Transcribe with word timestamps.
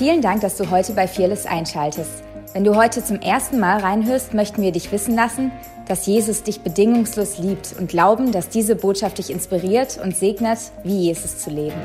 Vielen 0.00 0.22
Dank, 0.22 0.40
dass 0.40 0.56
du 0.56 0.70
heute 0.70 0.94
bei 0.94 1.06
Fearless 1.06 1.44
einschaltest. 1.44 2.22
Wenn 2.54 2.64
du 2.64 2.74
heute 2.74 3.04
zum 3.04 3.20
ersten 3.20 3.60
Mal 3.60 3.80
reinhörst, 3.80 4.32
möchten 4.32 4.62
wir 4.62 4.72
dich 4.72 4.90
wissen 4.92 5.14
lassen, 5.14 5.52
dass 5.88 6.06
Jesus 6.06 6.42
dich 6.42 6.62
bedingungslos 6.62 7.36
liebt 7.36 7.74
und 7.78 7.90
glauben, 7.90 8.32
dass 8.32 8.48
diese 8.48 8.76
Botschaft 8.76 9.18
dich 9.18 9.28
inspiriert 9.28 10.00
und 10.02 10.16
segnet, 10.16 10.58
wie 10.84 11.00
Jesus 11.00 11.40
zu 11.40 11.50
leben. 11.50 11.76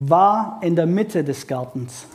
War 0.00 0.58
in 0.62 0.74
der 0.74 0.86
Mitte 0.86 1.22
des 1.22 1.46
Gartens. 1.46 2.06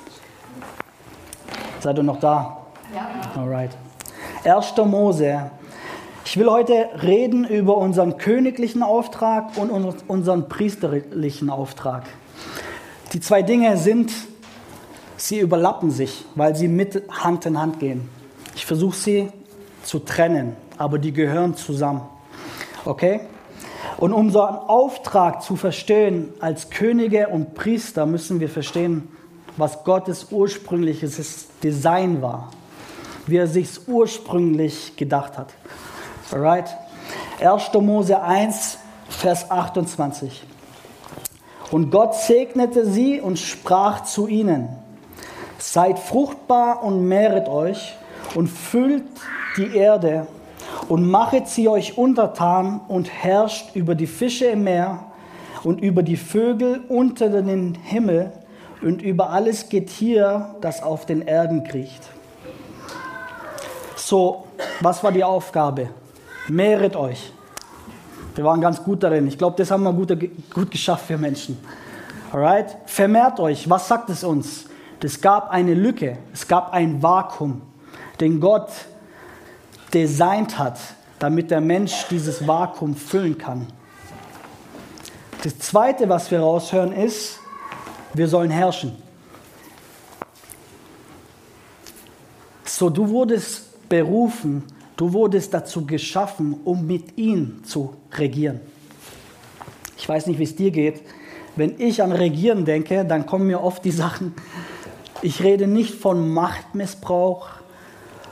Seid 1.82 1.98
ihr 2.00 2.04
noch 2.04 2.20
da? 2.20 2.66
Ja. 2.96 3.40
Alright. 3.40 3.78
1. 4.44 4.74
Mose. 4.88 5.52
Ich 6.34 6.40
will 6.40 6.50
heute 6.50 6.90
reden 7.04 7.46
über 7.46 7.78
unseren 7.78 8.18
königlichen 8.18 8.82
Auftrag 8.82 9.56
und 9.56 9.70
unseren 9.70 10.50
priesterlichen 10.50 11.52
Auftrag. 11.52 12.06
Die 13.14 13.20
zwei 13.20 13.44
Dinge 13.44 13.78
sind, 13.78 14.12
sie 15.16 15.38
überlappen 15.38 15.92
sich, 15.92 16.26
weil 16.34 16.56
sie 16.56 16.68
mit 16.68 17.04
Hand 17.08 17.46
in 17.46 17.60
Hand 17.60 17.80
gehen. 17.80 18.10
Ich 18.56 18.66
versuche 18.66 18.96
sie 18.96 19.30
zu 19.84 20.00
trennen, 20.00 20.56
aber 20.80 20.98
die 20.98 21.14
gehören 21.14 21.56
zusammen. 21.56 22.02
Okay? 22.84 23.20
Und 23.98 24.12
um 24.12 24.30
einen 24.30 24.36
Auftrag 24.36 25.44
zu 25.44 25.56
verstehen 25.56 26.34
als 26.40 26.72
Könige 26.72 27.28
und 27.28 27.54
Priester, 27.54 28.08
müssen 28.08 28.40
wir 28.40 28.50
verstehen, 28.50 29.08
was 29.56 29.84
Gottes 29.84 30.30
ursprüngliches 30.32 31.50
Design 31.62 32.24
war, 32.24 32.50
wie 33.28 33.38
er 33.38 33.46
sich 33.46 33.88
ursprünglich 33.88 34.96
gedacht 34.96 35.38
hat. 35.38 35.54
Alright? 36.34 36.76
1. 37.40 37.74
Mose 37.80 38.20
1, 38.20 38.80
Vers 39.08 39.52
28. 39.52 40.44
Und 41.70 41.92
Gott 41.92 42.16
segnete 42.16 42.88
sie 42.88 43.22
und 43.22 43.38
sprach 43.38 44.04
zu 44.04 44.28
ihnen, 44.28 44.70
seid 45.60 46.00
fruchtbar 46.00 46.84
und 46.84 47.08
mehret 47.08 47.48
euch 47.48 47.94
und 48.34 48.48
füllt 48.48 49.04
die 49.58 49.76
Erde 49.76 50.26
und 50.90 51.08
machet 51.08 51.48
sie 51.48 51.70
euch 51.70 52.00
untertan 52.00 52.82
und 52.88 53.12
herrscht 53.14 53.76
über 53.76 53.94
die 53.94 54.08
Fische 54.08 54.46
im 54.46 54.64
Meer 54.64 55.06
und 55.64 55.82
über 55.82 56.02
die 56.02 56.18
Vögel 56.18 56.82
unter 56.90 57.30
den 57.30 57.76
Himmel 57.76 58.32
und 58.82 59.04
über 59.04 59.30
alles 59.30 59.70
Getier, 59.70 60.56
das 60.62 60.82
auf 60.82 61.06
den 61.06 61.22
Erden 61.22 61.64
kriecht. 61.64 62.02
So, 63.96 64.46
was 64.82 65.04
war 65.04 65.12
die 65.12 65.24
Aufgabe? 65.24 65.90
Mehret 66.48 66.96
euch. 66.96 67.32
Wir 68.36 68.44
waren 68.44 68.62
ganz 68.62 68.84
gut 68.84 69.04
darin. 69.04 69.28
Ich 69.28 69.38
glaube, 69.38 69.56
das 69.58 69.72
haben 69.72 69.84
wir 69.84 69.94
gut, 69.94 70.18
gut 70.54 70.72
geschafft 70.72 71.06
für 71.06 71.18
Menschen. 71.18 71.58
Alright? 72.32 72.76
Vermehrt 72.86 73.40
euch. 73.40 73.70
Was 73.70 73.88
sagt 73.88 74.10
es 74.10 74.24
uns? 74.24 74.66
Es 75.04 75.20
gab 75.20 75.50
eine 75.50 75.74
Lücke, 75.74 76.18
es 76.32 76.48
gab 76.48 76.72
ein 76.72 77.04
Vakuum, 77.04 77.62
den 78.22 78.40
Gott 78.40 78.70
designt 79.94 80.58
hat, 80.58 80.80
damit 81.20 81.52
der 81.52 81.60
Mensch 81.60 82.08
dieses 82.10 82.48
Vakuum 82.48 82.96
füllen 82.96 83.38
kann. 83.38 83.68
Das 85.44 85.60
Zweite, 85.60 86.08
was 86.08 86.32
wir 86.32 86.40
raushören, 86.40 86.94
ist, 86.94 87.38
wir 88.14 88.30
sollen 88.30 88.50
herrschen. 88.50 88.96
So, 92.64 92.90
du 92.90 93.10
wurdest 93.10 93.90
berufen, 93.90 94.64
Du 94.96 95.14
wurdest 95.14 95.54
dazu 95.54 95.86
geschaffen, 95.86 96.60
um 96.64 96.86
mit 96.86 97.18
ihm 97.18 97.64
zu 97.64 97.96
regieren. 98.16 98.60
Ich 99.98 100.08
weiß 100.08 100.28
nicht, 100.28 100.40
wie 100.40 100.44
es 100.44 100.56
dir 100.56 100.72
geht. 100.72 101.02
Wenn 101.56 101.80
ich 101.80 102.02
an 102.04 102.12
Regieren 102.12 102.66
denke, 102.66 103.06
dann 103.06 103.26
kommen 103.26 103.48
mir 103.48 103.62
oft 103.62 103.86
die 103.86 103.92
Sachen, 103.92 104.34
ich 105.22 105.42
rede 105.42 105.68
nicht 105.68 105.94
von 105.94 106.34
Machtmissbrauch, 106.34 107.48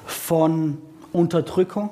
von 0.05 0.79
Unterdrückung, 1.13 1.89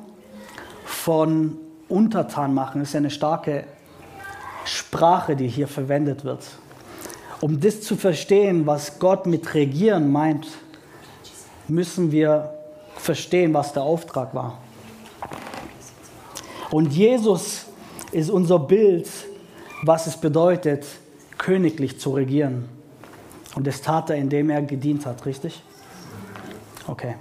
von 0.83 1.57
Untertan 1.87 2.53
machen. 2.53 2.79
Das 2.79 2.89
ist 2.89 2.93
ja 2.93 2.97
eine 2.99 3.09
starke 3.09 3.63
Sprache, 4.65 5.35
die 5.35 5.47
hier 5.47 5.67
verwendet 5.67 6.25
wird. 6.25 6.45
Um 7.41 7.59
das 7.61 7.81
zu 7.81 7.95
verstehen, 7.95 8.67
was 8.67 8.99
Gott 8.99 9.25
mit 9.25 9.53
Regieren 9.53 10.11
meint, 10.11 10.47
müssen 11.67 12.11
wir 12.11 12.53
verstehen, 12.97 13.53
was 13.53 13.73
der 13.73 13.83
Auftrag 13.83 14.35
war. 14.35 14.57
Und 16.71 16.93
Jesus 16.93 17.65
ist 18.11 18.29
unser 18.29 18.59
Bild, 18.59 19.09
was 19.83 20.07
es 20.07 20.17
bedeutet, 20.17 20.85
königlich 21.37 21.99
zu 21.99 22.11
regieren. 22.11 22.69
Und 23.55 23.65
das 23.65 23.81
tat 23.81 24.09
er, 24.09 24.17
indem 24.17 24.49
er 24.49 24.61
gedient 24.61 25.05
hat, 25.05 25.25
richtig? 25.25 25.61
Okay. 26.87 27.15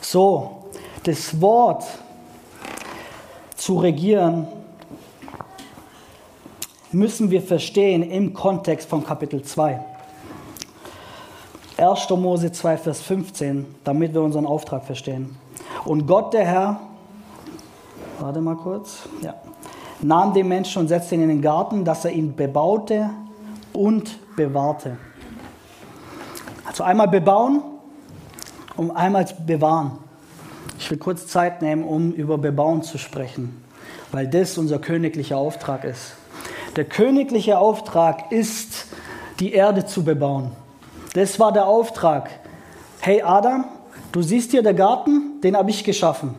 So, 0.00 0.64
das 1.02 1.40
Wort 1.40 1.84
zu 3.56 3.78
regieren 3.78 4.46
müssen 6.90 7.30
wir 7.30 7.42
verstehen 7.42 8.02
im 8.02 8.32
Kontext 8.32 8.88
von 8.88 9.04
Kapitel 9.04 9.42
2. 9.42 9.80
1. 11.76 12.10
Mose 12.10 12.50
2, 12.50 12.76
Vers 12.78 13.02
15, 13.02 13.66
damit 13.84 14.14
wir 14.14 14.22
unseren 14.22 14.46
Auftrag 14.46 14.84
verstehen. 14.84 15.36
Und 15.84 16.06
Gott, 16.06 16.32
der 16.32 16.46
Herr, 16.46 16.80
warte 18.20 18.40
mal 18.40 18.56
kurz, 18.56 19.08
ja, 19.22 19.34
nahm 20.00 20.32
den 20.34 20.48
Menschen 20.48 20.82
und 20.82 20.88
setzte 20.88 21.14
ihn 21.14 21.22
in 21.22 21.28
den 21.28 21.42
Garten, 21.42 21.84
dass 21.84 22.04
er 22.04 22.12
ihn 22.12 22.34
bebaute 22.34 23.10
und 23.72 24.18
bewahrte. 24.36 24.96
Also 26.66 26.84
einmal 26.84 27.08
bebauen 27.08 27.62
und 28.76 28.90
einmal 28.90 29.26
bewahren. 29.46 29.98
Ich 30.78 30.90
will 30.90 30.98
kurz 30.98 31.26
Zeit 31.26 31.62
nehmen, 31.62 31.84
um 31.84 32.12
über 32.12 32.38
Bebauen 32.38 32.82
zu 32.82 32.98
sprechen, 32.98 33.62
weil 34.12 34.28
das 34.28 34.58
unser 34.58 34.78
königlicher 34.78 35.36
Auftrag 35.36 35.84
ist. 35.84 36.14
Der 36.76 36.84
königliche 36.84 37.58
Auftrag 37.58 38.30
ist, 38.30 38.86
die 39.40 39.52
Erde 39.52 39.86
zu 39.86 40.04
bebauen. 40.04 40.52
Das 41.14 41.40
war 41.40 41.52
der 41.52 41.66
Auftrag. 41.66 42.30
Hey 43.00 43.22
Adam, 43.22 43.64
du 44.12 44.22
siehst 44.22 44.52
hier 44.52 44.62
der 44.62 44.74
Garten, 44.74 45.40
den 45.42 45.56
habe 45.56 45.70
ich 45.70 45.82
geschaffen. 45.82 46.34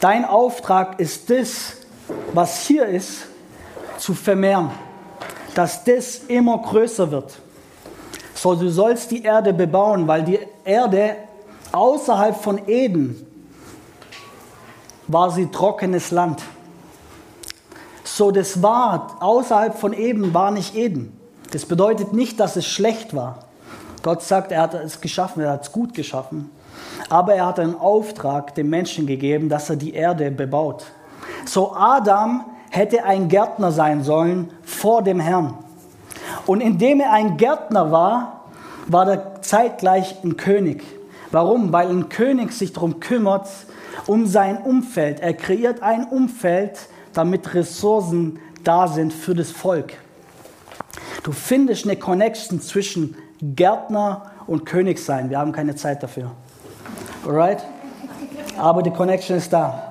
Dein 0.00 0.24
Auftrag 0.24 1.00
ist 1.00 1.28
das, 1.28 1.72
was 2.32 2.66
hier 2.66 2.86
ist, 2.86 3.26
zu 3.98 4.14
vermehren, 4.14 4.70
dass 5.54 5.82
das 5.82 6.18
immer 6.28 6.58
größer 6.58 7.10
wird. 7.10 7.38
So, 8.34 8.54
du 8.54 8.70
sollst 8.70 9.10
die 9.10 9.24
Erde 9.24 9.52
bebauen, 9.52 10.06
weil 10.06 10.22
die 10.22 10.38
Erde 10.64 11.16
außerhalb 11.72 12.36
von 12.36 12.68
Eden 12.68 13.26
war 15.08 15.32
sie 15.32 15.46
trockenes 15.46 16.12
Land. 16.12 16.42
So, 18.04 18.30
das 18.30 18.62
war 18.62 19.16
außerhalb 19.18 19.76
von 19.76 19.92
Eden 19.92 20.32
war 20.32 20.52
nicht 20.52 20.76
Eden. 20.76 21.18
Das 21.50 21.66
bedeutet 21.66 22.12
nicht, 22.12 22.38
dass 22.38 22.54
es 22.54 22.66
schlecht 22.66 23.16
war. 23.16 23.46
Gott 24.02 24.22
sagt, 24.22 24.52
er 24.52 24.62
hat 24.62 24.74
es 24.74 25.00
geschaffen, 25.00 25.42
er 25.42 25.52
hat 25.52 25.62
es 25.62 25.72
gut 25.72 25.94
geschaffen. 25.94 26.50
Aber 27.08 27.34
er 27.34 27.46
hat 27.46 27.58
einen 27.58 27.78
Auftrag 27.78 28.54
dem 28.54 28.70
Menschen 28.70 29.06
gegeben, 29.06 29.48
dass 29.48 29.70
er 29.70 29.76
die 29.76 29.94
Erde 29.94 30.30
bebaut. 30.30 30.86
So 31.46 31.74
Adam 31.74 32.44
hätte 32.70 33.04
ein 33.04 33.28
Gärtner 33.28 33.72
sein 33.72 34.02
sollen 34.02 34.50
vor 34.62 35.02
dem 35.02 35.20
Herrn. 35.20 35.54
Und 36.46 36.60
indem 36.60 37.00
er 37.00 37.12
ein 37.12 37.36
Gärtner 37.36 37.90
war, 37.90 38.44
war 38.86 39.08
er 39.10 39.42
zeitgleich 39.42 40.16
ein 40.24 40.36
König. 40.36 40.82
Warum? 41.30 41.72
Weil 41.72 41.88
ein 41.88 42.08
König 42.08 42.52
sich 42.52 42.72
darum 42.72 43.00
kümmert, 43.00 43.48
um 44.06 44.26
sein 44.26 44.58
Umfeld. 44.58 45.20
Er 45.20 45.34
kreiert 45.34 45.82
ein 45.82 46.04
Umfeld, 46.04 46.78
damit 47.12 47.54
Ressourcen 47.54 48.38
da 48.64 48.88
sind 48.88 49.12
für 49.12 49.34
das 49.34 49.50
Volk. 49.50 49.94
Du 51.22 51.32
findest 51.32 51.84
eine 51.84 51.96
Connection 51.96 52.60
zwischen 52.60 53.16
Gärtner 53.40 54.30
und 54.46 54.64
König 54.64 54.98
sein. 54.98 55.30
Wir 55.30 55.38
haben 55.38 55.52
keine 55.52 55.76
Zeit 55.76 56.02
dafür. 56.02 56.30
Alright? 57.28 57.62
Aber 58.56 58.82
die 58.82 58.90
Connection 58.90 59.36
ist 59.36 59.52
da. 59.52 59.82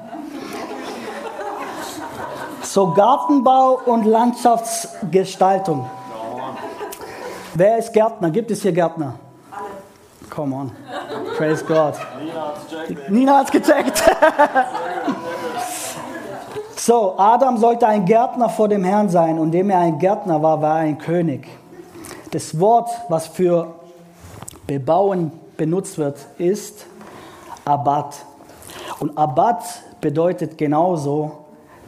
So 2.63 2.94
Gartenbau 2.94 3.80
und 3.86 4.06
Landschaftsgestaltung. 4.06 5.88
Wer 7.54 7.78
ist 7.78 7.94
Gärtner? 7.94 8.31
Gibt 8.31 8.50
es 8.50 8.63
hier 8.63 8.72
Gärtner? 8.72 9.13
Come 10.31 10.56
on. 10.56 10.72
Praise 11.38 11.63
God. 11.63 11.94
Nina 13.10 13.38
hat 13.38 13.45
es 13.45 13.51
gecheckt. 13.51 14.04
So, 16.80 17.16
Adam 17.18 17.57
sollte 17.57 17.86
ein 17.86 18.06
Gärtner 18.06 18.48
vor 18.48 18.69
dem 18.69 18.86
Herrn 18.86 19.10
sein 19.10 19.40
und 19.40 19.51
dem 19.51 19.69
er 19.72 19.80
ein 19.80 20.00
Gärtner 20.00 20.42
war, 20.42 20.62
war 20.62 20.78
er 20.78 20.83
ein 20.83 20.98
König. 20.98 21.45
Das 22.31 22.62
Wort, 22.62 22.90
was 23.10 23.28
für 23.28 23.75
bebauen 24.68 25.31
benutzt 25.57 25.98
wird, 25.98 26.18
ist 26.38 26.86
Abad. 27.68 28.16
Und 29.00 29.18
Abad 29.18 29.64
bedeutet 30.02 30.58
genauso 30.58 31.46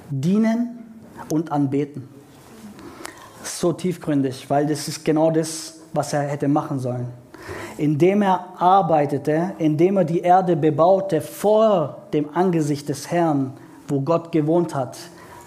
dienen 0.09 1.01
und 1.31 1.51
anbeten. 1.51 2.07
so 3.43 3.73
tiefgründig, 3.73 4.49
weil 4.49 4.67
das 4.67 4.87
ist 4.87 5.03
genau 5.03 5.31
das, 5.31 5.81
was 5.93 6.13
er 6.13 6.21
hätte 6.21 6.47
machen 6.47 6.79
sollen. 6.79 7.07
Indem 7.77 8.21
er 8.21 8.45
arbeitete, 8.57 9.53
indem 9.57 9.97
er 9.97 10.05
die 10.05 10.19
Erde 10.19 10.55
bebaute 10.55 11.21
vor 11.21 12.03
dem 12.13 12.29
Angesicht 12.33 12.87
des 12.89 13.11
Herrn, 13.11 13.53
wo 13.87 14.01
Gott 14.01 14.31
gewohnt 14.31 14.75
hat, 14.75 14.97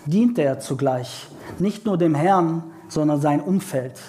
diente 0.06 0.42
er 0.42 0.58
zugleich 0.58 1.28
nicht 1.58 1.86
nur 1.86 1.96
dem 1.96 2.14
Herrn, 2.14 2.64
sondern 2.88 3.20
sein 3.20 3.40
Umfeld. 3.40 4.00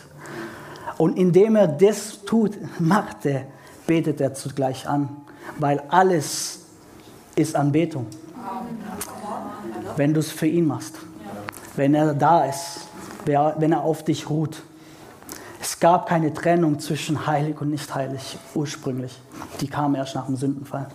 Und 0.98 1.18
indem 1.18 1.56
er 1.56 1.68
das 1.68 2.24
tut, 2.26 2.58
machte, 2.80 3.44
betet 3.88 4.22
er 4.22 4.34
zugleich 4.34 4.88
an, 4.88 5.23
weil 5.58 5.82
alles 5.90 6.62
ist 7.36 7.56
Anbetung. 7.56 8.08
Wenn 9.96 10.14
du 10.14 10.20
es 10.20 10.32
für 10.32 10.48
ihn 10.48 10.68
machst, 10.68 10.96
wenn 11.76 11.94
er 11.94 12.14
da 12.14 12.46
ist, 12.46 12.88
wenn 13.26 13.72
er 13.72 13.82
auf 13.82 14.04
dich 14.04 14.30
ruht. 14.30 14.62
Es 15.62 15.80
gab 15.80 16.08
keine 16.08 16.34
Trennung 16.34 16.80
zwischen 16.80 17.26
heilig 17.26 17.60
und 17.62 17.70
nicht 17.70 17.94
heilig 17.96 18.38
ursprünglich. 18.54 19.18
Die 19.62 19.68
kam 19.68 19.96
erst 19.96 20.16
nach 20.16 20.26
dem 20.26 20.36
Sündenfall. 20.36 20.88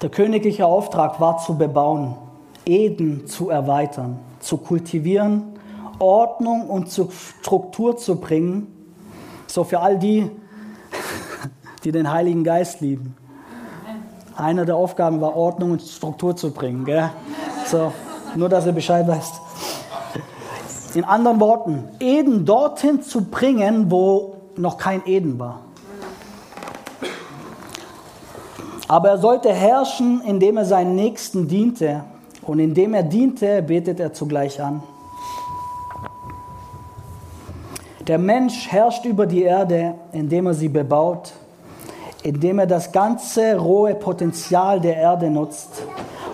Der 0.00 0.10
königliche 0.10 0.64
Auftrag 0.64 1.20
war 1.20 1.38
zu 1.38 1.58
bebauen, 1.58 2.16
Eden 2.64 3.26
zu 3.26 3.50
erweitern, 3.50 4.20
zu 4.38 4.56
kultivieren, 4.56 5.57
Ordnung 5.98 6.68
und 6.68 6.88
Struktur 6.90 7.96
zu 7.96 8.16
bringen. 8.16 8.66
So 9.46 9.64
für 9.64 9.80
all 9.80 9.98
die, 9.98 10.30
die 11.84 11.92
den 11.92 12.10
Heiligen 12.10 12.44
Geist 12.44 12.80
lieben. 12.80 13.16
Eine 14.36 14.64
der 14.64 14.76
Aufgaben 14.76 15.20
war, 15.20 15.36
Ordnung 15.36 15.72
und 15.72 15.82
Struktur 15.82 16.36
zu 16.36 16.52
bringen. 16.52 16.84
Gell? 16.84 17.10
So, 17.66 17.92
nur, 18.36 18.48
dass 18.48 18.66
ihr 18.66 18.72
Bescheid 18.72 19.06
weißt. 19.08 19.40
In 20.94 21.04
anderen 21.04 21.40
Worten, 21.40 21.84
Eden 22.00 22.44
dorthin 22.44 23.02
zu 23.02 23.24
bringen, 23.24 23.90
wo 23.90 24.36
noch 24.56 24.78
kein 24.78 25.02
Eden 25.06 25.38
war. 25.38 25.60
Aber 28.88 29.10
er 29.10 29.18
sollte 29.18 29.52
herrschen, 29.52 30.22
indem 30.22 30.56
er 30.56 30.64
seinen 30.64 30.94
Nächsten 30.94 31.46
diente. 31.46 32.04
Und 32.42 32.58
indem 32.58 32.94
er 32.94 33.02
diente, 33.02 33.62
betet 33.62 34.00
er 34.00 34.14
zugleich 34.14 34.62
an. 34.62 34.82
Der 38.08 38.16
Mensch 38.16 38.68
herrscht 38.68 39.04
über 39.04 39.26
die 39.26 39.42
Erde, 39.42 39.94
indem 40.12 40.46
er 40.46 40.54
sie 40.54 40.70
bebaut, 40.70 41.34
indem 42.22 42.58
er 42.58 42.66
das 42.66 42.90
ganze 42.90 43.58
rohe 43.58 43.94
Potenzial 43.94 44.80
der 44.80 44.96
Erde 44.96 45.28
nutzt 45.28 45.82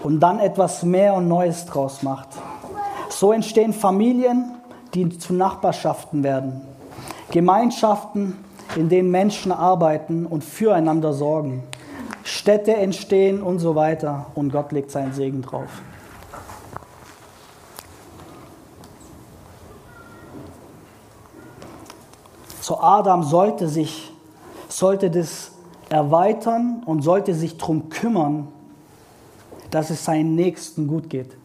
und 0.05 0.21
dann 0.21 0.39
etwas 0.39 0.85
mehr 0.85 1.15
und 1.15 1.27
Neues 1.27 1.67
draus 1.67 2.05
macht. 2.05 2.29
So 3.09 3.33
entstehen 3.33 3.73
Familien, 3.73 4.53
die 4.95 5.19
zu 5.19 5.35
Nachbarschaften 5.35 6.23
werden, 6.23 6.61
Gemeinschaften, 7.33 8.39
in 8.77 8.89
denen 8.89 9.11
Menschen 9.11 9.51
arbeiten 9.51 10.27
und 10.27 10.45
füreinander 10.45 11.13
sorgen. 11.13 11.65
Städte 12.23 12.77
entstehen 12.77 13.43
und 13.43 13.59
so 13.59 13.75
weiter 13.75 14.27
und 14.37 14.53
Gott 14.53 14.71
legt 14.71 14.93
seinen 14.93 15.13
Segen 15.13 15.43
drauf. 15.43 15.83
So 22.65 22.81
Adam 22.81 23.23
sollte 23.25 23.69
sich, 23.69 24.11
sollte 24.71 25.11
das 25.11 25.51
erweitern 25.91 26.83
und 26.87 27.03
sollte 27.03 27.35
sich 27.35 27.59
darum 27.59 27.91
kümmern, 27.91 28.49
dass 29.71 29.91
es 29.91 30.03
seinen 30.03 30.35
Nächsten 30.35 30.87
gut 30.87 31.11
geht. 31.11 31.37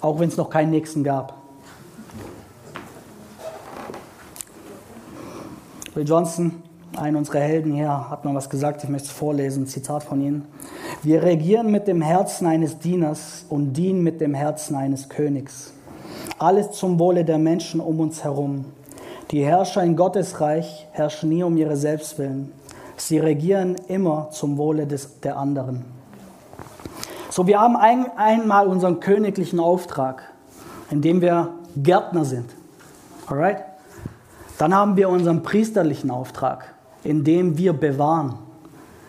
Auch 0.00 0.20
wenn 0.20 0.30
es 0.30 0.38
noch 0.38 0.48
keinen 0.48 0.70
Nächsten 0.70 1.04
gab. 1.04 1.34
Bill 5.92 6.08
Johnson 6.08 6.62
einer 6.96 7.18
unserer 7.18 7.40
Helden 7.40 7.74
hier 7.74 8.08
hat 8.08 8.24
mal 8.24 8.34
was 8.34 8.48
gesagt, 8.48 8.82
ich 8.84 8.88
möchte 8.88 9.08
es 9.08 9.12
vorlesen, 9.12 9.66
Zitat 9.66 10.02
von 10.02 10.22
ihm. 10.22 10.46
Wir 11.02 11.22
regieren 11.22 11.70
mit 11.70 11.88
dem 11.88 12.00
Herzen 12.00 12.46
eines 12.46 12.78
Dieners 12.78 13.44
und 13.50 13.74
dienen 13.74 14.02
mit 14.02 14.22
dem 14.22 14.32
Herzen 14.32 14.76
eines 14.76 15.10
Königs. 15.10 15.74
Alles 16.38 16.70
zum 16.70 16.98
Wohle 16.98 17.22
der 17.22 17.36
Menschen 17.36 17.80
um 17.80 18.00
uns 18.00 18.24
herum. 18.24 18.64
Die 19.30 19.44
Herrscher 19.44 19.84
in 19.84 19.94
Gottes 19.94 20.40
Reich 20.40 20.88
herrschen 20.90 21.28
nie 21.28 21.44
um 21.44 21.56
ihre 21.56 21.76
Selbstwillen. 21.76 22.52
Sie 22.96 23.18
regieren 23.18 23.76
immer 23.86 24.30
zum 24.30 24.56
Wohle 24.58 24.88
des, 24.88 25.20
der 25.20 25.36
anderen. 25.36 25.84
So, 27.30 27.46
wir 27.46 27.60
haben 27.60 27.76
ein, 27.76 28.10
einmal 28.16 28.66
unseren 28.66 28.98
königlichen 28.98 29.60
Auftrag, 29.60 30.22
in 30.90 31.00
dem 31.00 31.20
wir 31.20 31.54
Gärtner 31.76 32.24
sind. 32.24 32.50
Alright? 33.26 33.64
Dann 34.58 34.74
haben 34.74 34.96
wir 34.96 35.08
unseren 35.08 35.44
priesterlichen 35.44 36.10
Auftrag, 36.10 36.74
indem 37.04 37.56
wir 37.56 37.72
bewahren. 37.72 38.34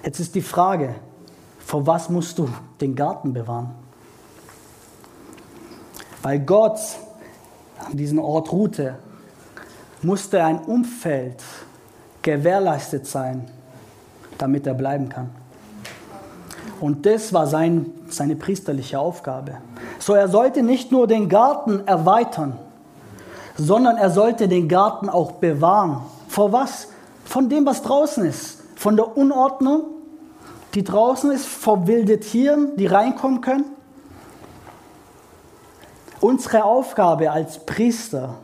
Jetzt 0.04 0.20
ist 0.20 0.36
die 0.36 0.42
Frage, 0.42 0.96
vor 1.60 1.88
was 1.88 2.10
musst 2.10 2.38
du 2.38 2.48
den 2.80 2.96
Garten 2.96 3.34
bewahren? 3.34 3.72
Weil 6.22 6.40
Gott 6.40 6.80
an 7.84 7.98
diesem 7.98 8.20
Ort 8.20 8.52
ruhte, 8.52 9.00
musste 10.04 10.44
ein 10.44 10.60
Umfeld 10.60 11.44
gewährleistet 12.22 13.08
sein, 13.08 13.50
damit 14.38 14.68
er 14.68 14.74
bleiben 14.74 15.10
kann. 15.10 15.30
Und 16.80 17.06
das 17.06 17.32
war 17.34 17.48
sein, 17.48 17.92
seine 18.10 18.36
priesterliche 18.36 19.00
Aufgabe. 19.00 19.58
So, 20.00 20.14
er 20.14 20.28
sollte 20.28 20.64
nicht 20.64 20.92
nur 20.92 21.08
den 21.08 21.30
Garten 21.30 21.88
erweitern, 21.88 22.58
sondern 23.56 23.98
er 23.98 24.10
sollte 24.10 24.48
den 24.48 24.68
Garten 24.68 25.10
auch 25.10 25.34
bewahren. 25.34 26.02
Vor 26.28 26.52
was? 26.52 26.88
von 27.32 27.48
dem, 27.48 27.66
was 27.66 27.82
draußen 27.82 28.26
ist, 28.26 28.62
von 28.76 28.98
der 28.98 29.16
Unordnung, 29.16 29.86
die 30.74 30.84
draußen 30.84 31.32
ist, 31.32 31.46
vor 31.46 31.88
wilde 31.88 32.20
Tieren, 32.20 32.76
die 32.76 32.88
reinkommen 32.88 33.40
können. 33.40 33.66
Unsere 36.20 36.66
Aufgabe 36.66 37.32
als 37.32 37.66
Priester, 37.66 38.36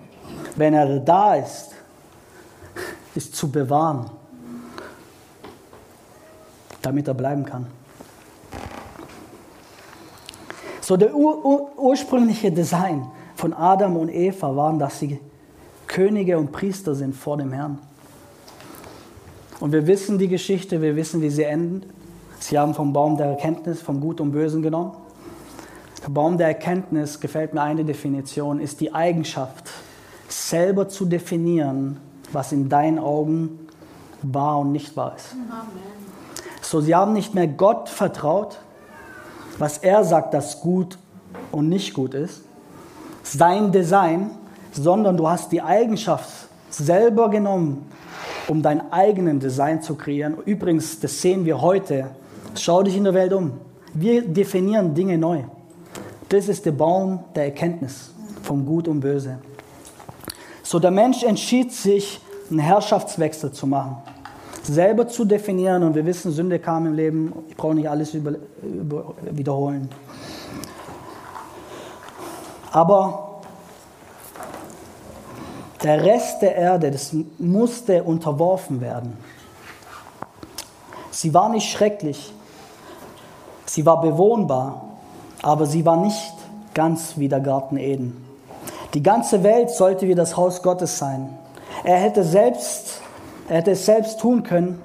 wenn 0.57 0.73
er 0.73 0.99
da 0.99 1.35
ist, 1.35 1.69
ist 3.15 3.35
zu 3.35 3.49
bewahren, 3.49 4.09
damit 6.81 7.07
er 7.07 7.13
bleiben 7.13 7.45
kann. 7.45 7.67
So 10.81 10.97
der 10.97 11.15
ur 11.15 11.45
ur 11.45 11.71
ursprüngliche 11.77 12.51
Design 12.51 13.07
von 13.35 13.53
Adam 13.53 13.97
und 13.97 14.09
Eva 14.09 14.55
waren, 14.55 14.79
dass 14.79 14.99
sie 14.99 15.19
Könige 15.87 16.37
und 16.37 16.51
Priester 16.51 16.95
sind 16.95 17.15
vor 17.15 17.37
dem 17.37 17.51
Herrn. 17.51 17.79
Und 19.59 19.71
wir 19.71 19.87
wissen 19.87 20.17
die 20.17 20.27
Geschichte, 20.27 20.81
wir 20.81 20.95
wissen, 20.95 21.21
wie 21.21 21.29
sie 21.29 21.43
endet. 21.43 21.89
Sie 22.39 22.57
haben 22.57 22.73
vom 22.73 22.93
Baum 22.93 23.17
der 23.17 23.27
Erkenntnis, 23.27 23.81
vom 23.81 23.99
Gut 23.99 24.21
und 24.21 24.31
Bösen 24.31 24.61
genommen. 24.61 24.91
Der 26.03 26.09
Baum 26.09 26.37
der 26.37 26.47
Erkenntnis, 26.47 27.19
gefällt 27.19 27.53
mir 27.53 27.61
eine 27.61 27.83
Definition, 27.83 28.59
ist 28.59 28.79
die 28.79 28.93
Eigenschaft, 28.93 29.69
selber 30.27 30.89
zu 30.89 31.05
definieren, 31.05 31.97
was 32.31 32.51
in 32.51 32.69
deinen 32.69 32.99
Augen 32.99 33.67
wahr 34.21 34.59
und 34.59 34.71
nicht 34.71 34.95
wahr 34.97 35.15
ist. 35.15 35.33
Amen. 35.33 35.97
So, 36.61 36.81
sie 36.81 36.93
haben 36.93 37.13
nicht 37.13 37.33
mehr 37.33 37.47
Gott 37.47 37.87
vertraut, 37.87 38.59
was 39.57 39.77
er 39.77 40.03
sagt, 40.03 40.33
dass 40.33 40.59
gut 40.59 40.97
und 41.51 41.69
nicht 41.69 41.93
gut 41.93 42.13
ist, 42.13 42.41
sein 43.23 43.71
Design, 43.71 44.31
sondern 44.71 45.17
du 45.17 45.27
hast 45.27 45.51
die 45.51 45.61
Eigenschaft 45.61 46.29
selber 46.69 47.29
genommen, 47.29 47.85
um 48.47 48.61
dein 48.61 48.91
eigenen 48.91 49.39
Design 49.39 49.81
zu 49.81 49.95
kreieren. 49.95 50.37
Übrigens, 50.45 50.99
das 50.99 51.21
sehen 51.21 51.45
wir 51.45 51.61
heute. 51.61 52.11
Schau 52.55 52.83
dich 52.83 52.95
in 52.95 53.03
der 53.03 53.13
Welt 53.13 53.33
um. 53.33 53.53
Wir 53.93 54.27
definieren 54.27 54.93
Dinge 54.93 55.17
neu. 55.17 55.43
Das 56.29 56.49
ist 56.49 56.65
der 56.65 56.73
Baum 56.73 57.23
der 57.35 57.45
Erkenntnis 57.45 58.11
von 58.43 58.65
Gut 58.65 58.87
und 58.87 58.99
Böse. 58.99 59.39
So 60.67 60.79
der 60.79 60.91
Mensch 60.91 61.23
entschied 61.23 61.71
sich, 61.71 62.19
einen 62.49 62.59
Herrschaftswechsel 62.59 63.53
zu 63.53 63.65
machen, 63.67 63.99
selber 64.63 65.07
zu 65.07 65.23
definieren. 65.23 65.81
Und 65.81 65.95
wir 65.95 66.05
wissen, 66.05 66.33
Sünde 66.33 66.59
kam 66.59 66.85
im 66.85 66.93
Leben. 66.93 67.31
Ich 67.47 67.55
brauche 67.55 67.73
nicht 67.73 67.89
alles 67.89 68.13
über, 68.13 68.33
über, 68.61 69.13
wiederholen. 69.31 69.87
Aber 72.73 73.39
der 75.83 76.03
Rest 76.03 76.41
der 76.41 76.57
Erde, 76.57 76.91
das 76.91 77.15
musste 77.37 78.03
unterworfen 78.03 78.81
werden. 78.81 79.17
Sie 81.11 81.33
war 81.33 81.47
nicht 81.47 81.71
schrecklich, 81.71 82.33
sie 83.65 83.85
war 83.85 84.01
bewohnbar, 84.01 84.83
aber 85.41 85.65
sie 85.65 85.85
war 85.85 85.95
nicht 85.95 86.33
ganz 86.73 87.13
wie 87.15 87.29
der 87.29 87.39
Garten 87.39 87.77
Eden. 87.77 88.26
Die 88.93 89.03
ganze 89.03 89.43
Welt 89.43 89.69
sollte 89.69 90.07
wie 90.07 90.15
das 90.15 90.37
Haus 90.37 90.61
Gottes 90.61 90.97
sein. 90.97 91.37
Er 91.83 91.97
hätte, 91.97 92.23
selbst, 92.23 93.01
er 93.49 93.57
hätte 93.57 93.71
es 93.71 93.85
selbst 93.85 94.19
tun 94.19 94.43
können, 94.43 94.81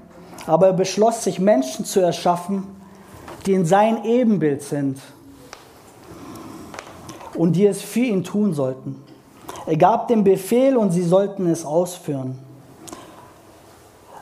aber 0.47 0.69
er 0.69 0.73
beschloss 0.73 1.25
sich, 1.25 1.39
Menschen 1.39 1.85
zu 1.85 2.01
erschaffen, 2.01 2.65
die 3.47 3.53
in 3.53 3.65
sein 3.65 4.05
Ebenbild 4.05 4.63
sind 4.63 4.99
und 7.35 7.55
die 7.57 7.67
es 7.67 7.83
für 7.83 8.01
ihn 8.01 8.25
tun 8.25 8.55
sollten. 8.55 9.03
Er 9.67 9.77
gab 9.77 10.09
den 10.09 10.25
Befehl 10.25 10.77
und 10.77 10.91
sie 10.91 11.03
sollten 11.03 11.47
es 11.47 11.65
ausführen. 11.65 12.39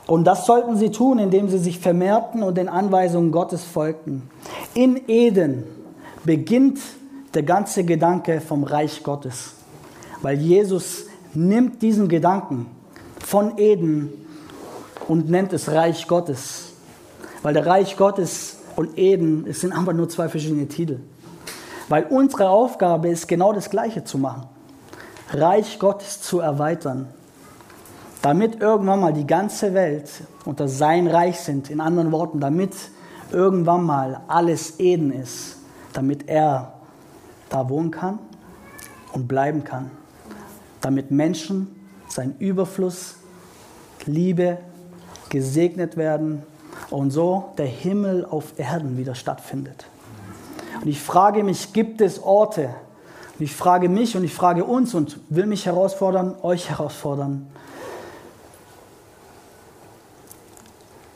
Und 0.07 0.25
das 0.25 0.45
sollten 0.45 0.77
sie 0.77 0.91
tun, 0.91 1.19
indem 1.19 1.49
sie 1.49 1.57
sich 1.57 1.79
vermehrten 1.79 2.43
und 2.43 2.57
den 2.57 2.69
Anweisungen 2.69 3.31
Gottes 3.31 3.63
folgten. 3.63 4.29
In 4.73 5.01
Eden 5.07 5.63
beginnt 6.23 6.79
der 7.33 7.43
ganze 7.43 7.83
Gedanke 7.83 8.41
vom 8.41 8.63
Reich 8.63 9.03
Gottes, 9.03 9.53
weil 10.21 10.39
Jesus 10.39 11.05
nimmt 11.33 11.81
diesen 11.81 12.07
Gedanken 12.07 12.67
von 13.19 13.57
Eden 13.57 14.11
und 15.07 15.29
nennt 15.29 15.53
es 15.53 15.69
Reich 15.69 16.07
Gottes, 16.07 16.73
weil 17.41 17.53
der 17.53 17.65
Reich 17.65 17.97
Gottes 17.97 18.57
und 18.75 18.97
Eden, 18.97 19.45
es 19.47 19.61
sind 19.61 19.73
einfach 19.73 19.93
nur 19.93 20.09
zwei 20.09 20.29
verschiedene 20.29 20.67
Titel. 20.67 20.99
Weil 21.89 22.05
unsere 22.05 22.49
Aufgabe 22.49 23.09
ist, 23.09 23.27
genau 23.27 23.51
das 23.51 23.69
Gleiche 23.69 24.03
zu 24.03 24.17
machen. 24.17 24.43
Reich 25.33 25.77
Gottes 25.79 26.21
zu 26.21 26.39
erweitern. 26.39 27.07
Damit 28.21 28.61
irgendwann 28.61 29.01
mal 29.01 29.13
die 29.13 29.27
ganze 29.27 29.73
Welt 29.73 30.09
unter 30.45 30.67
sein 30.67 31.07
Reich 31.07 31.39
sind. 31.39 31.69
In 31.69 31.81
anderen 31.81 32.11
Worten, 32.11 32.39
damit 32.39 32.75
irgendwann 33.31 33.83
mal 33.83 34.21
alles 34.27 34.79
Eden 34.79 35.11
ist. 35.11 35.57
Damit 35.93 36.29
er 36.29 36.73
da 37.49 37.67
wohnen 37.67 37.91
kann 37.91 38.19
und 39.11 39.27
bleiben 39.27 39.63
kann. 39.63 39.91
Damit 40.81 41.11
Menschen 41.11 41.67
sein 42.07 42.35
Überfluss, 42.39 43.15
Liebe 44.05 44.57
gesegnet 45.29 45.95
werden 45.95 46.43
und 46.89 47.11
so 47.11 47.53
der 47.57 47.67
Himmel 47.67 48.25
auf 48.25 48.57
Erden 48.57 48.97
wieder 48.97 49.15
stattfindet. 49.15 49.85
Und 50.81 50.87
ich 50.87 50.99
frage 50.99 51.43
mich, 51.43 51.73
gibt 51.73 52.01
es 52.01 52.21
Orte? 52.21 52.69
Und 53.37 53.45
ich 53.45 53.55
frage 53.55 53.89
mich 53.89 54.15
und 54.17 54.23
ich 54.23 54.33
frage 54.33 54.65
uns 54.65 54.93
und 54.93 55.19
will 55.29 55.45
mich 55.45 55.65
herausfordern, 55.65 56.35
euch 56.41 56.69
herausfordern, 56.69 57.47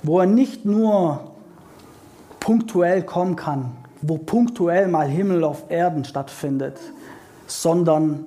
wo 0.03 0.19
er 0.19 0.27
nicht 0.27 0.65
nur 0.65 1.31
punktuell 2.39 3.03
kommen 3.03 3.35
kann, 3.35 3.71
wo 4.01 4.17
punktuell 4.17 4.87
mal 4.87 5.07
Himmel 5.07 5.43
auf 5.43 5.63
Erden 5.69 6.05
stattfindet, 6.05 6.79
sondern 7.47 8.25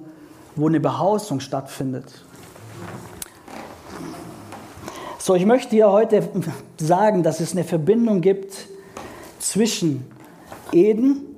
wo 0.58 0.66
eine 0.66 0.80
Behausung 0.80 1.40
stattfindet. 1.40 2.06
So, 5.18 5.34
ich 5.34 5.46
möchte 5.46 5.70
dir 5.70 5.90
heute 5.92 6.28
sagen, 6.78 7.22
dass 7.22 7.40
es 7.40 7.52
eine 7.52 7.62
Verbindung 7.62 8.20
gibt 8.20 8.66
zwischen 9.38 10.04
Eden 10.72 11.36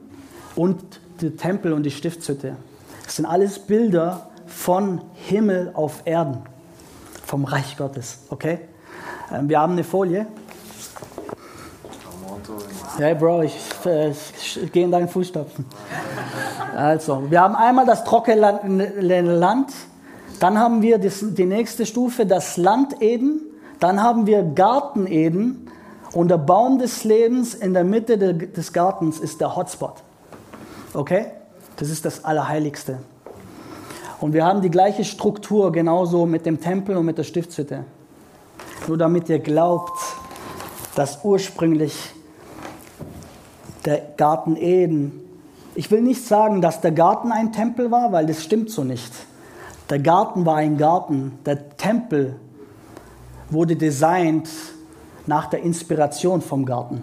und 0.56 1.00
dem 1.20 1.36
Tempel 1.36 1.72
und 1.72 1.82
die 1.82 1.90
Stiftshütte. 1.90 2.56
Das 3.04 3.16
sind 3.16 3.26
alles 3.26 3.58
Bilder 3.58 4.30
von 4.46 5.02
Himmel 5.14 5.72
auf 5.74 6.02
Erden, 6.06 6.38
vom 7.24 7.44
Reich 7.44 7.76
Gottes. 7.76 8.20
Okay? 8.30 8.60
Ähm, 9.32 9.48
wir 9.48 9.60
haben 9.60 9.72
eine 9.72 9.84
Folie. 9.84 10.26
Hey 12.96 13.14
Bro, 13.14 13.42
ich, 13.42 13.56
äh, 13.84 14.10
ich 14.10 14.72
gehe 14.72 14.84
in 14.84 14.90
deinen 14.90 15.08
Fußstapfen. 15.08 15.66
Also, 16.80 17.30
wir 17.30 17.42
haben 17.42 17.54
einmal 17.54 17.84
das 17.84 18.04
trockene 18.04 18.40
Land, 18.40 19.70
dann 20.38 20.58
haben 20.58 20.80
wir 20.80 20.96
die 20.96 21.44
nächste 21.44 21.84
Stufe, 21.84 22.25
das 22.25 22.56
Land 22.56 23.02
Eden, 23.02 23.42
dann 23.80 24.02
haben 24.02 24.26
wir 24.26 24.42
Garten 24.42 25.06
Eden 25.06 25.70
und 26.12 26.28
der 26.28 26.38
Baum 26.38 26.78
des 26.78 27.04
Lebens 27.04 27.52
in 27.52 27.75
der 27.75 27.84
Mitte 27.84 28.16
des 28.16 28.72
Gartens 28.72 29.20
ist 29.20 29.42
der 29.42 29.56
Hotspot. 29.56 30.02
Okay? 30.94 31.26
Das 31.76 31.90
ist 31.90 32.06
das 32.06 32.25
Allerheiligste. 32.25 33.00
Und 34.18 34.32
wir 34.32 34.46
haben 34.46 34.62
die 34.62 34.70
gleiche 34.70 35.04
Struktur 35.04 35.72
genauso 35.72 36.25
mit 36.25 36.46
dem 36.46 36.62
Tempel 36.62 36.96
und 36.96 37.04
mit 37.04 37.18
der 37.18 37.25
Stiftshütte. 37.25 37.84
Nur 38.88 38.96
damit 38.96 39.28
ihr 39.28 39.38
glaubt, 39.38 39.99
dass 40.94 41.22
ursprünglich 41.25 42.14
der 43.84 44.00
Garten 44.16 44.56
Eden, 44.56 45.26
ich 45.80 45.90
will 45.90 46.02
nicht 46.02 46.26
sagen, 46.26 46.60
dass 46.60 46.82
der 46.82 46.92
Garten 46.92 47.32
ein 47.32 47.52
Tempel 47.52 47.90
war, 47.90 48.12
weil 48.12 48.26
das 48.26 48.44
stimmt 48.44 48.68
so 48.68 48.84
nicht. 48.84 49.10
Der 49.88 49.99
Garten 49.99 50.44
war 50.44 50.56
ein 50.56 50.76
Garten, 50.76 51.38
der 51.46 51.75
Tempel 51.78 52.37
wurde 53.49 53.76
designt 53.76 54.50
nach 55.26 55.46
der 55.46 55.62
Inspiration 55.62 56.42
vom 56.42 56.66
Garten. 56.66 57.02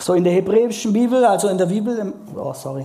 So 0.00 0.12
in 0.12 0.22
der 0.22 0.34
hebräischen 0.34 0.92
Bibel, 0.92 1.24
also 1.24 1.48
in 1.48 1.56
der 1.56 1.64
Bibel, 1.64 2.12
oh 2.36 2.52
sorry, 2.52 2.84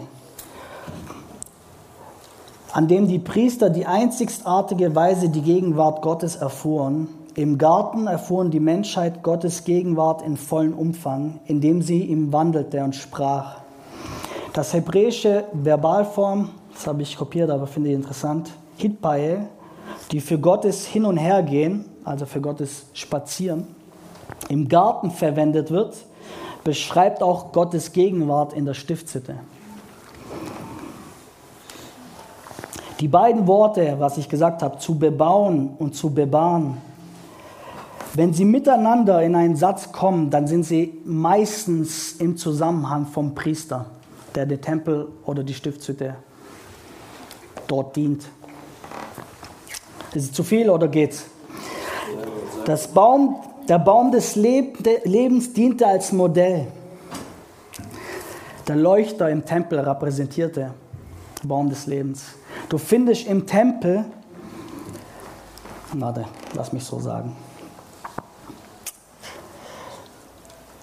an 2.72 2.88
dem 2.88 3.10
die 3.10 3.20
Priester 3.20 3.70
die 3.70 3.86
einzigartige 3.86 4.96
Weise 4.96 5.28
die 5.28 5.42
Gegenwart 5.42 6.02
Gottes 6.02 6.38
erfuhren. 6.38 7.10
Im 7.40 7.58
Garten 7.58 8.08
erfuhren 8.08 8.52
die 8.52 8.60
Menschheit 8.60 9.24
Gottes 9.24 9.64
Gegenwart 9.64 10.22
in 10.24 10.36
vollem 10.36 10.74
Umfang, 10.74 11.40
indem 11.46 11.82
sie 11.82 12.04
ihm 12.04 12.34
wandelte 12.34 12.84
und 12.84 12.98
sprach. 12.98 13.62
Das 14.52 14.74
hebräische 14.74 15.46
Verbalform, 15.54 16.50
das 16.74 16.86
habe 16.86 17.02
ich 17.02 17.16
kopiert, 17.16 17.50
aber 17.50 17.66
finde 17.66 17.92
ich 17.92 17.96
interessant, 17.96 18.52
Hitpae, 18.76 19.48
die 20.12 20.20
für 20.20 20.38
Gottes 20.38 20.86
Hin- 20.86 21.06
und 21.06 21.16
Hergehen, 21.16 21.86
also 22.04 22.26
für 22.26 22.42
Gottes 22.42 22.88
Spazieren, 22.92 23.68
im 24.50 24.68
Garten 24.68 25.10
verwendet 25.10 25.72
wird, 25.72 25.96
beschreibt 26.66 27.24
auch 27.24 27.54
Gottes 27.54 27.94
Gegenwart 27.94 28.52
in 28.52 28.66
der 28.66 28.74
Stiftshütte. 28.74 29.36
Die 33.00 33.08
beiden 33.08 33.48
Worte, 33.48 33.96
was 33.98 34.18
ich 34.18 34.28
gesagt 34.28 34.62
habe, 34.62 34.78
zu 34.78 35.00
bebauen 35.00 35.70
und 35.80 35.96
zu 35.96 36.14
bebauen, 36.14 36.89
wenn 38.20 38.34
sie 38.34 38.44
miteinander 38.44 39.24
in 39.24 39.34
einen 39.34 39.56
Satz 39.56 39.94
kommen, 39.94 40.30
dann 40.30 40.46
sind 40.46 40.64
sie 40.64 41.00
meistens 41.06 42.12
im 42.20 42.36
Zusammenhang 42.36 43.06
vom 43.06 43.34
Priester, 43.34 43.86
der 44.36 44.46
den 44.46 44.60
Tempel 44.60 45.08
oder 45.24 45.42
die 45.42 45.54
Stiftshütte 45.54 46.16
dort 47.68 47.96
dient. 47.96 48.26
Ist 50.14 50.24
es 50.26 50.32
zu 50.34 50.44
viel 50.44 50.70
oder 50.70 50.90
geht's? 50.90 51.28
Das 52.66 52.90
Baum, 52.90 53.38
der 53.70 53.80
Baum 53.80 54.12
des 54.12 54.36
Lebens 54.36 55.54
diente 55.54 55.88
als 55.88 56.12
Modell. 56.12 56.68
Der 58.68 58.76
Leuchter 58.76 59.30
im 59.30 59.46
Tempel 59.46 59.80
repräsentierte 59.80 60.74
den 61.42 61.48
Baum 61.48 61.70
des 61.70 61.88
Lebens. 61.88 62.26
Du 62.68 62.78
findest 62.78 63.28
im 63.28 63.48
Tempel, 63.48 64.04
warte, 65.94 66.26
lass 66.54 66.74
mich 66.74 66.84
so 66.84 67.00
sagen. 67.00 67.34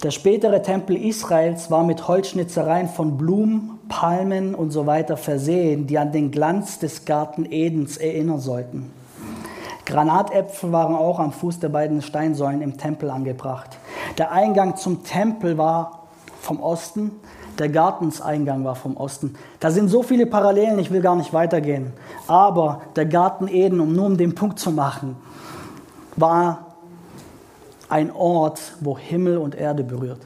Der 0.03 0.11
spätere 0.11 0.61
Tempel 0.61 0.95
Israels 0.95 1.71
war 1.71 1.83
mit 1.83 2.07
Holzschnitzereien 2.07 2.87
von 2.87 3.17
Blumen, 3.17 3.79
Palmen 3.89 4.53
und 4.53 4.69
so 4.69 4.85
weiter 4.85 5.17
versehen, 5.17 5.87
die 5.87 5.97
an 5.97 6.11
den 6.11 6.29
Glanz 6.29 6.77
des 6.77 7.05
Garten 7.05 7.45
Edens 7.49 7.97
erinnern 7.97 8.39
sollten. 8.39 8.91
Granatäpfel 9.85 10.71
waren 10.71 10.95
auch 10.95 11.17
am 11.17 11.31
Fuß 11.31 11.59
der 11.61 11.69
beiden 11.69 12.03
Steinsäulen 12.03 12.61
im 12.61 12.77
Tempel 12.77 13.09
angebracht. 13.09 13.79
Der 14.19 14.31
Eingang 14.31 14.75
zum 14.75 15.03
Tempel 15.03 15.57
war 15.57 16.03
vom 16.41 16.59
Osten, 16.61 17.11
der 17.57 17.69
Gartenseingang 17.69 18.63
war 18.65 18.75
vom 18.75 18.97
Osten. 18.97 19.33
Da 19.59 19.71
sind 19.71 19.87
so 19.87 20.03
viele 20.03 20.27
Parallelen, 20.27 20.77
ich 20.77 20.91
will 20.91 21.01
gar 21.01 21.15
nicht 21.15 21.33
weitergehen. 21.33 21.93
Aber 22.27 22.81
der 22.95 23.07
Garten 23.07 23.47
Eden, 23.47 23.79
um 23.79 23.93
nur 23.93 24.05
um 24.05 24.17
den 24.17 24.35
Punkt 24.35 24.59
zu 24.59 24.69
machen, 24.69 25.15
war 26.15 26.66
ein 27.89 28.11
Ort, 28.11 28.59
wo 28.79 28.97
Himmel 28.97 29.37
und 29.37 29.55
Erde 29.55 29.83
berührt. 29.83 30.21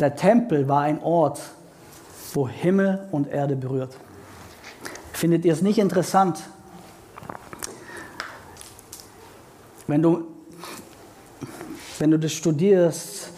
Der 0.00 0.16
Tempel 0.16 0.68
war 0.68 0.82
ein 0.82 1.02
Ort, 1.02 1.40
wo 2.34 2.48
Himmel 2.48 3.06
und 3.10 3.28
Erde 3.28 3.56
berührt. 3.56 3.96
Findet 5.12 5.44
ihr 5.44 5.52
es 5.52 5.62
nicht 5.62 5.78
interessant, 5.78 6.42
Wenn 9.88 10.02
du, 10.02 10.26
wenn 11.98 12.10
du 12.10 12.18
das 12.18 12.32
studierst, 12.32 13.30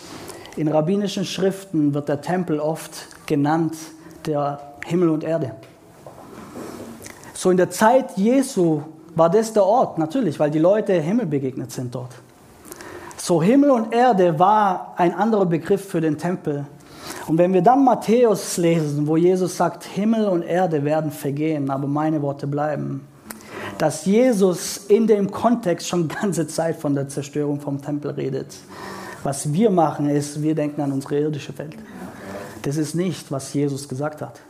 in 0.57 0.67
rabbinischen 0.67 1.25
Schriften 1.25 1.95
wird 1.95 2.09
der 2.09 2.21
Tempel 2.21 2.59
oft 2.59 2.91
genannt 3.25 3.77
der 4.27 4.75
Himmel 4.85 5.11
und 5.11 5.23
Erde. 5.23 5.55
So 7.35 7.53
in 7.53 7.57
der 7.57 7.71
Zeit 7.71 8.19
Jesu 8.19 8.83
war 9.15 9.31
das 9.31 9.53
der 9.53 9.65
Ort, 9.65 9.97
natürlich, 9.97 10.41
weil 10.41 10.51
die 10.51 10.59
Leute 10.59 10.93
Himmel 10.95 11.27
begegnet 11.27 11.71
sind 11.71 11.95
dort. 11.95 12.20
So 13.23 13.43
Himmel 13.43 13.71
und 13.71 13.93
Erde 13.93 14.39
war 14.39 14.95
ein 14.97 15.15
anderer 15.15 15.45
Begriff 15.45 15.85
für 15.85 16.00
den 16.00 16.17
Tempel. 16.17 16.65
Und 17.27 17.37
wenn 17.37 17.53
wir 17.53 17.61
dann 17.61 17.85
Matthäus 17.85 18.57
lesen, 18.57 19.07
wo 19.07 19.17
Jesus 19.19 19.59
sagt, 19.59 19.85
Himmel 19.85 20.27
und 20.27 20.43
Erde 20.43 20.85
werden 20.85 21.11
vergehen, 21.11 21.71
aber 21.71 21.87
meine 21.87 22.23
Worte 22.23 22.47
bleiben, 22.47 23.07
dass 23.77 24.07
Jesus 24.07 24.79
in 24.89 25.07
dem 25.07 25.31
Kontext 25.31 25.87
schon 25.87 26.09
ganze 26.09 26.47
Zeit 26.47 26.77
von 26.77 26.95
der 26.95 27.09
Zerstörung 27.09 27.61
vom 27.61 27.83
Tempel 27.83 28.12
redet. 28.12 28.57
Was 29.23 29.53
wir 29.53 29.71
machen 29.71 30.09
ist, 30.09 30.43
wir 30.43 30.55
denken 30.55 30.81
an 30.81 30.91
unsere 30.91 31.19
irdische 31.19 31.57
Welt. 31.59 31.77
Das 32.62 32.79
ist 32.79 32.95
nicht, 32.95 33.31
was 33.31 33.53
Jesus 33.53 33.87
gesagt 33.87 34.23
hat, 34.23 34.41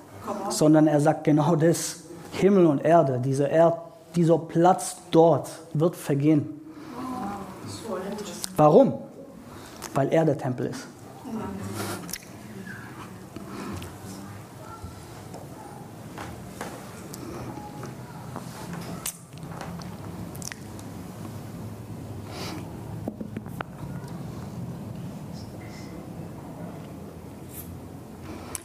sondern 0.49 0.87
er 0.87 1.00
sagt 1.00 1.25
genau 1.25 1.57
das. 1.57 2.05
Himmel 2.33 2.67
und 2.67 2.85
Erde, 2.85 3.19
dieser, 3.19 3.50
Erd, 3.50 3.81
dieser 4.15 4.39
Platz 4.39 4.97
dort 5.11 5.50
wird 5.75 5.97
vergehen. 5.97 6.61
Warum? 8.61 8.93
Weil 9.95 10.12
er 10.12 10.26
der 10.26 10.37
Tempel 10.37 10.67
ist. 10.67 10.87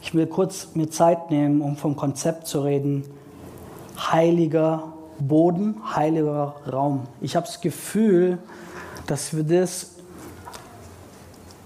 Ich 0.02 0.14
will 0.14 0.26
kurz 0.26 0.74
mir 0.74 0.90
Zeit 0.90 1.30
nehmen, 1.30 1.62
um 1.62 1.78
vom 1.78 1.96
Konzept 1.96 2.46
zu 2.46 2.60
reden. 2.60 3.02
Heiliger 3.96 4.92
Boden, 5.18 5.80
heiliger 5.94 6.56
Raum. 6.70 7.04
Ich 7.22 7.34
habe 7.34 7.46
das 7.46 7.62
Gefühl, 7.62 8.36
dass 9.06 9.34
wir 9.34 9.44
das 9.44 9.92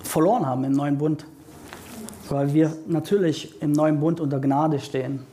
verloren 0.03 0.47
haben 0.47 0.65
im 0.65 0.73
neuen 0.73 0.99
Bund, 0.99 1.25
weil 2.29 2.53
wir 2.53 2.77
natürlich 2.87 3.61
im 3.63 3.73
neuen 3.73 4.01
Bund 4.01 4.21
unter 4.21 4.39
Gnade 4.41 4.79
stehen. 4.79 5.25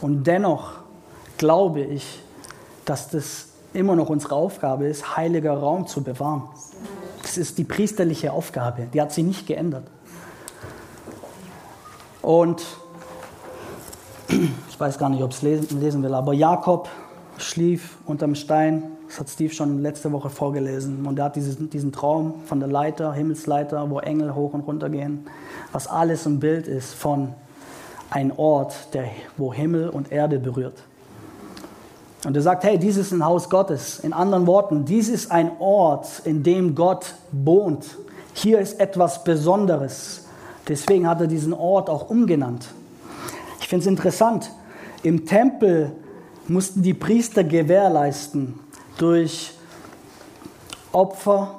Und 0.00 0.24
dennoch 0.26 0.74
glaube 1.38 1.80
ich, 1.80 2.22
dass 2.84 3.10
das 3.10 3.48
immer 3.72 3.96
noch 3.96 4.08
unsere 4.08 4.34
Aufgabe 4.34 4.86
ist, 4.86 5.16
heiliger 5.16 5.54
Raum 5.54 5.86
zu 5.86 6.02
bewahren. 6.02 6.44
Das 7.22 7.36
ist 7.36 7.58
die 7.58 7.64
priesterliche 7.64 8.32
Aufgabe, 8.32 8.86
die 8.92 9.00
hat 9.00 9.12
sich 9.12 9.24
nicht 9.24 9.46
geändert. 9.46 9.86
Und 12.22 12.64
ich 14.28 14.80
weiß 14.80 14.98
gar 14.98 15.08
nicht, 15.08 15.22
ob 15.22 15.30
es 15.30 15.42
lesen, 15.42 15.80
lesen 15.80 16.02
will, 16.02 16.14
aber 16.14 16.32
Jakob 16.32 16.88
schlief 17.38 17.98
unterm 18.06 18.34
Stein. 18.34 18.95
Das 19.06 19.20
hat 19.20 19.30
Steve 19.30 19.54
schon 19.54 19.82
letzte 19.82 20.10
Woche 20.12 20.30
vorgelesen. 20.30 21.06
Und 21.06 21.18
er 21.18 21.26
hat 21.26 21.36
diesen, 21.36 21.70
diesen 21.70 21.92
Traum 21.92 22.34
von 22.46 22.60
der 22.60 22.68
Leiter, 22.68 23.12
Himmelsleiter, 23.12 23.88
wo 23.90 24.00
Engel 24.00 24.34
hoch 24.34 24.52
und 24.52 24.60
runter 24.62 24.88
gehen, 24.88 25.26
was 25.72 25.86
alles 25.86 26.26
ein 26.26 26.40
Bild 26.40 26.66
ist 26.66 26.94
von 26.94 27.34
einem 28.10 28.32
Ort, 28.36 28.94
der, 28.94 29.04
wo 29.36 29.52
Himmel 29.52 29.88
und 29.88 30.12
Erde 30.12 30.38
berührt. 30.38 30.82
Und 32.24 32.34
er 32.34 32.42
sagt, 32.42 32.64
hey, 32.64 32.78
dies 32.78 32.96
ist 32.96 33.12
ein 33.12 33.24
Haus 33.24 33.48
Gottes. 33.48 34.00
In 34.00 34.12
anderen 34.12 34.46
Worten, 34.46 34.84
dies 34.84 35.08
ist 35.08 35.30
ein 35.30 35.52
Ort, 35.60 36.22
in 36.24 36.42
dem 36.42 36.74
Gott 36.74 37.14
wohnt. 37.30 37.96
Hier 38.32 38.58
ist 38.58 38.80
etwas 38.80 39.22
Besonderes. 39.22 40.24
Deswegen 40.66 41.08
hat 41.08 41.20
er 41.20 41.28
diesen 41.28 41.52
Ort 41.52 41.88
auch 41.88 42.10
umgenannt. 42.10 42.66
Ich 43.60 43.68
finde 43.68 43.82
es 43.82 43.86
interessant. 43.86 44.50
Im 45.02 45.24
Tempel 45.26 45.92
mussten 46.48 46.82
die 46.82 46.94
Priester 46.94 47.44
gewährleisten 47.44 48.58
durch 48.98 49.52
Opfer, 50.92 51.54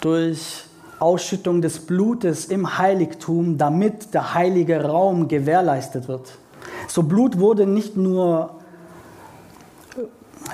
durch 0.00 0.64
Ausschüttung 0.98 1.62
des 1.62 1.86
Blutes 1.86 2.46
im 2.46 2.78
Heiligtum, 2.78 3.56
damit 3.56 4.14
der 4.14 4.34
heilige 4.34 4.84
Raum 4.84 5.28
gewährleistet 5.28 6.08
wird. 6.08 6.38
So 6.88 7.04
Blut 7.04 7.38
wurde 7.38 7.66
nicht 7.66 7.96
nur, 7.96 8.50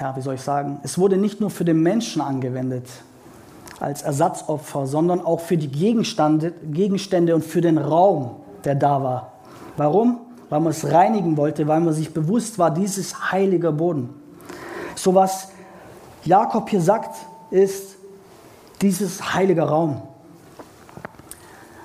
ja, 0.01 0.15
wie 0.17 0.21
soll 0.21 0.35
ich 0.35 0.43
sagen, 0.43 0.81
es 0.83 0.99
wurde 0.99 1.17
nicht 1.17 1.41
nur 1.41 1.51
für 1.51 1.65
den 1.65 1.83
Menschen 1.83 2.21
angewendet, 2.21 2.87
als 3.81 4.03
Ersatzopfer, 4.03 4.87
sondern 4.87 5.21
auch 5.25 5.41
für 5.41 5.57
die 5.57 5.69
Gegenstände, 5.69 6.53
Gegenstände 6.71 7.35
und 7.35 7.45
für 7.45 7.61
den 7.61 7.79
Raum, 7.79 8.37
der 8.65 8.75
da 8.75 9.03
war. 9.03 9.33
Warum? 9.77 10.19
Weil 10.51 10.61
man 10.61 10.71
es 10.71 10.91
reinigen 10.91 11.37
wollte, 11.37 11.67
weil 11.67 11.81
man 11.81 11.95
sich 11.95 12.13
bewusst 12.13 12.59
war, 12.59 12.71
dieses 12.71 13.33
heilige 13.33 13.73
Boden. 13.73 14.11
So 14.95 15.15
was 15.15 15.49
Jakob 16.25 16.71
hier 16.71 16.81
sagt, 16.81 17.17
ist 17.51 17.97
dieses 18.81 19.35
heilige 19.35 19.63
Raum. 19.63 20.03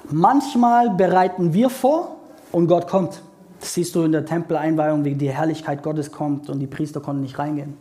Manchmal 0.10 0.90
bereiten 0.90 1.54
wir 1.54 1.70
vor 1.70 2.16
und 2.52 2.68
Gott 2.68 2.88
kommt. 2.88 3.22
Das 3.60 3.74
siehst 3.74 3.94
du 3.96 4.04
in 4.04 4.12
der 4.12 4.26
Tempeleinweihung, 4.26 5.04
wie 5.04 5.16
die 5.16 5.30
Herrlichkeit 5.30 5.84
Gottes 5.84 6.12
kommt 6.12 6.50
und 6.50 6.60
die 6.60 6.68
Priester 6.68 7.02
konnten 7.02 7.22
nicht 7.22 7.38
reingehen. 7.38 7.78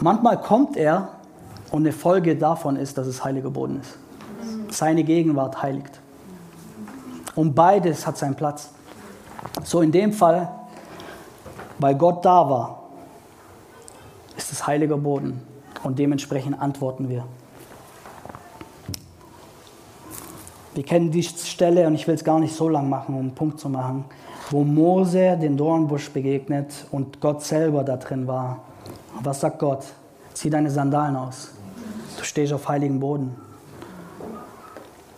Manchmal 0.00 0.40
kommt 0.40 0.76
er 0.76 1.08
und 1.70 1.82
eine 1.82 1.92
Folge 1.92 2.36
davon 2.36 2.76
ist, 2.76 2.96
dass 2.96 3.06
es 3.06 3.24
heiliger 3.24 3.50
Boden 3.50 3.80
ist. 3.80 3.98
Seine 4.74 5.04
Gegenwart 5.04 5.62
heiligt. 5.62 6.00
Und 7.34 7.54
beides 7.54 8.06
hat 8.06 8.16
seinen 8.16 8.34
Platz. 8.34 8.70
So 9.64 9.80
in 9.82 9.92
dem 9.92 10.12
Fall, 10.12 10.48
weil 11.78 11.94
Gott 11.94 12.24
da 12.24 12.48
war, 12.48 12.77
ist 14.38 14.52
es 14.52 14.66
heiliger 14.66 14.96
Boden. 14.96 15.42
Und 15.82 15.98
dementsprechend 15.98 16.60
antworten 16.60 17.08
wir. 17.08 17.24
Wir 20.74 20.84
kennen 20.84 21.10
die 21.10 21.24
Stelle, 21.24 21.86
und 21.86 21.94
ich 21.94 22.06
will 22.06 22.14
es 22.14 22.24
gar 22.24 22.38
nicht 22.38 22.54
so 22.54 22.68
lang 22.68 22.88
machen, 22.88 23.14
um 23.14 23.20
einen 23.20 23.34
Punkt 23.34 23.58
zu 23.58 23.68
machen, 23.68 24.04
wo 24.50 24.62
Mose 24.64 25.36
den 25.36 25.56
Dornbusch 25.56 26.10
begegnet 26.10 26.86
und 26.92 27.20
Gott 27.20 27.42
selber 27.42 27.82
da 27.82 27.96
drin 27.96 28.26
war. 28.26 28.62
Was 29.22 29.40
sagt 29.40 29.58
Gott? 29.58 29.84
Zieh 30.34 30.50
deine 30.50 30.70
Sandalen 30.70 31.16
aus. 31.16 31.50
Du 32.16 32.24
stehst 32.24 32.52
auf 32.52 32.68
heiligen 32.68 33.00
Boden. 33.00 33.34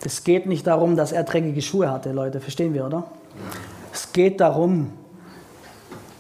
Es 0.03 0.25
geht 0.25 0.47
nicht 0.47 0.67
darum, 0.67 0.97
dass 0.97 1.13
er 1.13 1.25
dreckige 1.25 1.61
Schuhe 1.61 1.91
hatte, 1.91 2.13
Leute, 2.13 2.41
verstehen 2.41 2.73
wir, 2.73 2.87
oder? 2.87 3.05
Es 3.93 4.13
geht 4.13 4.41
darum, 4.41 4.93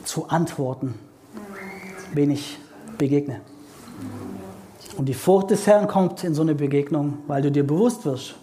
zu 0.05 0.29
antworten, 0.29 0.99
wen 2.13 2.31
begegne. 3.01 3.41
Und 4.97 5.07
die 5.07 5.15
Furcht 5.15 5.51
des 5.51 5.67
Herrn 5.67 5.89
kommt 5.89 6.23
in 6.23 6.35
so 6.35 6.43
eine 6.43 6.55
Begegnung, 6.55 7.19
weil 7.27 7.41
du 7.41 7.51
dir 7.51 7.67
bewusst 7.67 8.05
wirst, 8.05 8.35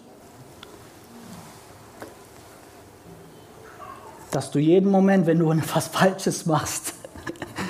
dass 4.32 4.50
du 4.50 4.58
jeden 4.58 4.90
Moment, 4.90 5.26
wenn 5.26 5.38
du 5.38 5.50
etwas 5.52 5.86
Falsches 5.86 6.44
machst, 6.44 6.94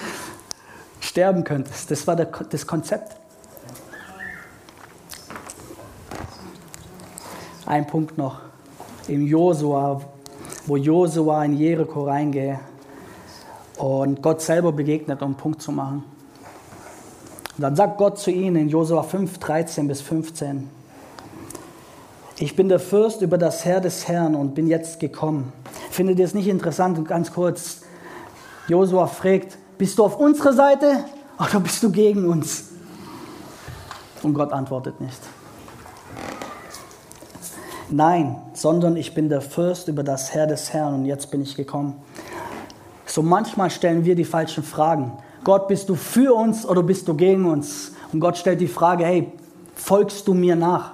sterben 1.00 1.44
könntest. 1.44 1.90
Das 1.90 2.06
war 2.06 2.16
das 2.16 2.66
Konzept. 2.66 3.14
Ein 7.66 7.86
Punkt 7.86 8.16
noch. 8.16 8.40
Im 9.08 9.26
Josua, 9.26 10.00
wo 10.66 10.76
Josua 10.76 11.44
in 11.44 11.58
Jericho 11.58 12.04
reingeht 12.04 12.58
und 13.76 14.22
Gott 14.22 14.40
selber 14.40 14.72
begegnet, 14.72 15.20
um 15.20 15.28
einen 15.28 15.36
Punkt 15.36 15.60
zu 15.60 15.72
machen. 15.72 16.17
Und 17.58 17.62
dann 17.62 17.74
sagt 17.74 17.98
Gott 17.98 18.20
zu 18.20 18.30
ihnen 18.30 18.54
in 18.54 18.68
Josua 18.68 19.02
5, 19.02 19.38
13 19.38 19.88
bis 19.88 20.00
15, 20.00 20.70
ich 22.38 22.54
bin 22.54 22.68
der 22.68 22.78
Fürst 22.78 23.20
über 23.20 23.36
das 23.36 23.64
Herr 23.64 23.80
des 23.80 24.06
Herrn 24.06 24.36
und 24.36 24.54
bin 24.54 24.68
jetzt 24.68 25.00
gekommen. 25.00 25.52
Findet 25.90 26.20
ihr 26.20 26.24
es 26.24 26.34
nicht 26.34 26.46
interessant 26.46 26.96
und 26.98 27.08
ganz 27.08 27.32
kurz? 27.32 27.80
Josua 28.68 29.08
fragt, 29.08 29.58
bist 29.76 29.98
du 29.98 30.04
auf 30.04 30.20
unserer 30.20 30.52
Seite 30.52 31.04
oder 31.36 31.58
bist 31.58 31.82
du 31.82 31.90
gegen 31.90 32.28
uns? 32.28 32.68
Und 34.22 34.34
Gott 34.34 34.52
antwortet 34.52 35.00
nicht. 35.00 35.18
Nein, 37.90 38.36
sondern 38.52 38.96
ich 38.96 39.14
bin 39.14 39.28
der 39.28 39.40
Fürst 39.40 39.88
über 39.88 40.04
das 40.04 40.32
Herr 40.32 40.46
des 40.46 40.72
Herrn 40.72 40.94
und 40.94 41.06
jetzt 41.06 41.32
bin 41.32 41.42
ich 41.42 41.56
gekommen. 41.56 41.96
So 43.04 43.20
manchmal 43.20 43.70
stellen 43.70 44.04
wir 44.04 44.14
die 44.14 44.24
falschen 44.24 44.62
Fragen. 44.62 45.18
Gott, 45.48 45.66
bist 45.66 45.88
du 45.88 45.94
für 45.94 46.34
uns 46.34 46.66
oder 46.66 46.82
bist 46.82 47.08
du 47.08 47.14
gegen 47.14 47.46
uns? 47.46 47.92
Und 48.12 48.20
Gott 48.20 48.36
stellt 48.36 48.60
die 48.60 48.68
Frage, 48.68 49.06
hey, 49.06 49.32
folgst 49.74 50.28
du 50.28 50.34
mir 50.34 50.54
nach? 50.54 50.92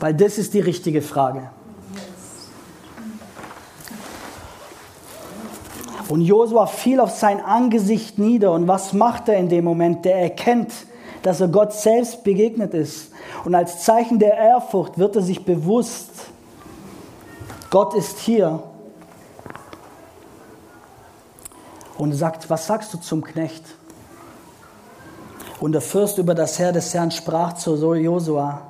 Weil 0.00 0.14
das 0.14 0.36
ist 0.36 0.52
die 0.52 0.58
richtige 0.58 1.00
Frage. 1.00 1.48
Und 6.08 6.22
Josua 6.22 6.66
fiel 6.66 6.98
auf 6.98 7.12
sein 7.12 7.40
Angesicht 7.40 8.18
nieder. 8.18 8.50
Und 8.50 8.66
was 8.66 8.92
macht 8.94 9.28
er 9.28 9.36
in 9.36 9.48
dem 9.48 9.64
Moment? 9.64 10.04
Der 10.04 10.16
erkennt, 10.16 10.72
dass 11.22 11.40
er 11.40 11.46
Gott 11.46 11.72
selbst 11.72 12.24
begegnet 12.24 12.74
ist. 12.74 13.12
Und 13.44 13.54
als 13.54 13.84
Zeichen 13.84 14.18
der 14.18 14.36
Ehrfurcht 14.38 14.98
wird 14.98 15.14
er 15.14 15.22
sich 15.22 15.44
bewusst, 15.44 16.10
Gott 17.70 17.94
ist 17.94 18.18
hier. 18.18 18.60
und 22.00 22.14
sagt, 22.14 22.48
was 22.48 22.66
sagst 22.66 22.94
du 22.94 22.98
zum 22.98 23.22
Knecht? 23.22 23.62
Und 25.60 25.72
der 25.72 25.82
Fürst 25.82 26.16
über 26.16 26.34
das 26.34 26.58
Herr 26.58 26.72
des 26.72 26.94
Herrn 26.94 27.10
sprach 27.10 27.52
zu 27.52 27.76
Josua, 27.94 28.62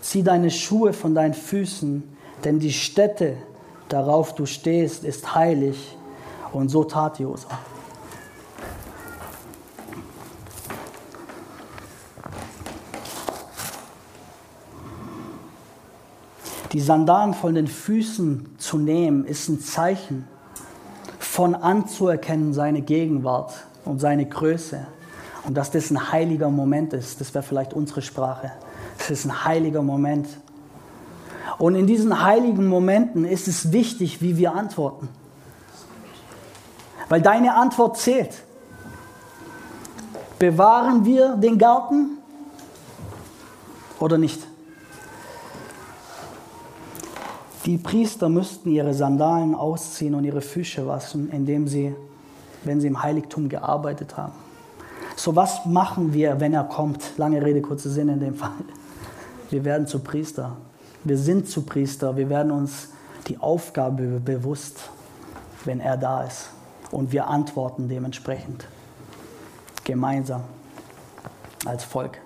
zieh 0.00 0.22
deine 0.22 0.50
Schuhe 0.50 0.94
von 0.94 1.14
deinen 1.14 1.34
Füßen, 1.34 2.02
denn 2.44 2.58
die 2.58 2.72
Stätte, 2.72 3.36
darauf 3.90 4.34
du 4.34 4.46
stehst, 4.46 5.04
ist 5.04 5.34
heilig. 5.34 5.98
Und 6.54 6.70
so 6.70 6.82
tat 6.82 7.18
Josua. 7.18 7.58
Die 16.72 16.80
Sandalen 16.80 17.34
von 17.34 17.54
den 17.54 17.66
Füßen 17.66 18.56
zu 18.56 18.78
nehmen, 18.78 19.26
ist 19.26 19.46
ein 19.50 19.60
Zeichen 19.60 20.26
von 21.38 21.54
anzuerkennen 21.54 22.52
seine 22.52 22.80
Gegenwart 22.80 23.52
und 23.84 24.00
seine 24.00 24.26
Größe. 24.26 24.88
Und 25.44 25.56
dass 25.56 25.70
das 25.70 25.88
ein 25.92 26.10
heiliger 26.10 26.50
Moment 26.50 26.92
ist, 26.92 27.20
das 27.20 27.32
wäre 27.32 27.44
vielleicht 27.44 27.74
unsere 27.74 28.02
Sprache. 28.02 28.50
Das 28.98 29.08
ist 29.08 29.24
ein 29.24 29.44
heiliger 29.44 29.82
Moment. 29.82 30.26
Und 31.56 31.76
in 31.76 31.86
diesen 31.86 32.24
heiligen 32.24 32.66
Momenten 32.66 33.24
ist 33.24 33.46
es 33.46 33.70
wichtig, 33.70 34.20
wie 34.20 34.36
wir 34.36 34.52
antworten. 34.52 35.08
Weil 37.08 37.22
deine 37.22 37.54
Antwort 37.54 37.98
zählt. 37.98 38.42
Bewahren 40.40 41.04
wir 41.04 41.36
den 41.36 41.56
Garten 41.56 42.18
oder 44.00 44.18
nicht? 44.18 44.44
Die 47.64 47.76
Priester 47.76 48.28
müssten 48.28 48.70
ihre 48.70 48.94
Sandalen 48.94 49.54
ausziehen 49.54 50.14
und 50.14 50.24
ihre 50.24 50.40
Füße 50.40 50.86
waschen, 50.86 51.30
indem 51.30 51.66
sie, 51.66 51.94
wenn 52.64 52.80
sie 52.80 52.86
im 52.86 53.02
Heiligtum 53.02 53.48
gearbeitet 53.48 54.16
haben. 54.16 54.32
So 55.16 55.34
was 55.34 55.66
machen 55.66 56.12
wir, 56.12 56.38
wenn 56.38 56.54
er 56.54 56.64
kommt? 56.64 57.18
Lange 57.18 57.44
Rede, 57.44 57.60
kurzer 57.60 57.90
Sinn 57.90 58.08
in 58.08 58.20
dem 58.20 58.34
Fall. 58.36 58.52
Wir 59.50 59.64
werden 59.64 59.86
zu 59.86 59.98
Priester. 59.98 60.56
Wir 61.02 61.18
sind 61.18 61.48
zu 61.48 61.62
Priester. 61.62 62.16
Wir 62.16 62.28
werden 62.28 62.52
uns 62.52 62.90
die 63.26 63.38
Aufgabe 63.38 64.20
bewusst, 64.20 64.90
wenn 65.64 65.80
er 65.80 65.96
da 65.96 66.22
ist. 66.22 66.50
Und 66.92 67.12
wir 67.12 67.26
antworten 67.26 67.88
dementsprechend. 67.88 68.66
Gemeinsam. 69.84 70.42
Als 71.64 71.82
Volk. 71.82 72.18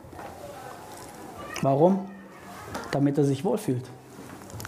Warum? 1.63 2.01
Damit 2.91 3.17
er 3.17 3.25
sich 3.25 3.45
wohlfühlt. 3.45 3.89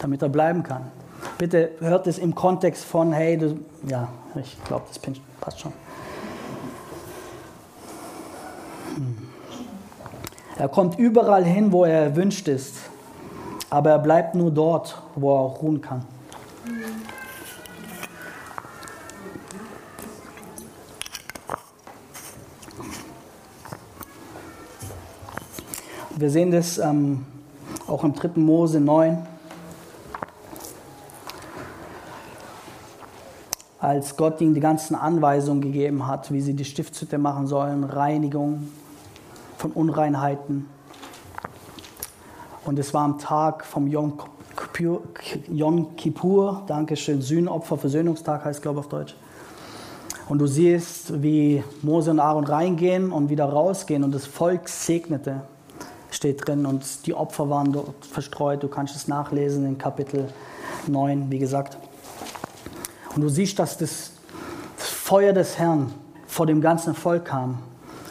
Damit 0.00 0.22
er 0.22 0.28
bleiben 0.28 0.62
kann. 0.62 0.90
Bitte 1.38 1.72
hört 1.80 2.06
es 2.06 2.18
im 2.18 2.34
Kontext 2.34 2.84
von, 2.84 3.12
hey, 3.12 3.38
du, 3.38 3.58
ja, 3.88 4.08
ich 4.34 4.56
glaube, 4.64 4.84
das 4.88 5.00
passt 5.40 5.60
schon. 5.60 5.72
Hm. 8.96 9.16
Er 10.56 10.68
kommt 10.68 10.98
überall 10.98 11.44
hin, 11.44 11.72
wo 11.72 11.84
er 11.84 12.04
erwünscht 12.04 12.46
ist, 12.46 12.76
aber 13.70 13.90
er 13.90 13.98
bleibt 13.98 14.34
nur 14.34 14.50
dort, 14.50 15.00
wo 15.16 15.34
er 15.34 15.40
auch 15.40 15.62
ruhen 15.62 15.80
kann. 15.80 16.04
Wir 26.16 26.30
sehen 26.30 26.52
das 26.52 26.78
ähm, 26.78 27.26
auch 27.88 28.04
im 28.04 28.14
3. 28.14 28.40
Mose 28.40 28.78
9. 28.78 29.33
Als 33.84 34.16
Gott 34.16 34.40
ihnen 34.40 34.54
die 34.54 34.60
ganzen 34.60 34.94
Anweisungen 34.94 35.60
gegeben 35.60 36.06
hat, 36.06 36.32
wie 36.32 36.40
sie 36.40 36.54
die 36.54 36.64
Stiftshütte 36.64 37.18
machen 37.18 37.46
sollen, 37.46 37.84
Reinigung 37.84 38.68
von 39.58 39.72
Unreinheiten. 39.72 40.70
Und 42.64 42.78
es 42.78 42.94
war 42.94 43.04
am 43.04 43.18
Tag 43.18 43.62
vom 43.66 43.86
Yom 43.86 44.14
Kippur, 44.56 45.02
Yom 45.52 45.96
Kippur 45.96 46.62
Dankeschön, 46.66 47.20
Sühnopfer, 47.20 47.76
Versöhnungstag 47.76 48.46
heißt, 48.46 48.62
glaube 48.62 48.80
ich, 48.80 48.86
auf 48.86 48.88
Deutsch. 48.88 49.16
Und 50.30 50.38
du 50.38 50.46
siehst, 50.46 51.22
wie 51.22 51.62
Mose 51.82 52.10
und 52.10 52.20
Aaron 52.20 52.44
reingehen 52.44 53.12
und 53.12 53.28
wieder 53.28 53.44
rausgehen 53.44 54.02
und 54.02 54.14
das 54.14 54.24
Volk 54.24 54.66
segnete 54.66 55.42
steht 56.10 56.48
drin 56.48 56.64
und 56.64 57.04
die 57.04 57.12
Opfer 57.12 57.50
waren 57.50 57.70
dort 57.70 58.06
verstreut. 58.06 58.62
Du 58.62 58.68
kannst 58.68 58.96
es 58.96 59.08
nachlesen 59.08 59.66
in 59.66 59.76
Kapitel 59.76 60.28
9, 60.86 61.30
wie 61.30 61.38
gesagt. 61.38 61.76
Und 63.14 63.22
du 63.22 63.28
siehst, 63.28 63.58
dass 63.58 63.78
das, 63.78 64.10
Feuer 64.76 65.32
des 65.32 65.58
Herrn 65.58 65.94
vor 66.26 66.46
dem 66.46 66.60
ganzen 66.60 66.94
Volk 66.94 67.26
kam 67.26 67.58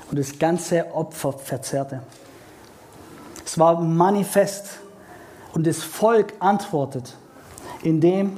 und 0.09 0.17
das 0.17 0.37
ganze 0.39 0.93
Opfer 0.93 1.33
verzehrte. 1.33 2.01
Es 3.43 3.57
war 3.57 3.81
manifest 3.81 4.79
und 5.53 5.67
das 5.67 5.83
Volk 5.83 6.33
antwortet, 6.39 7.15
indem, 7.81 8.37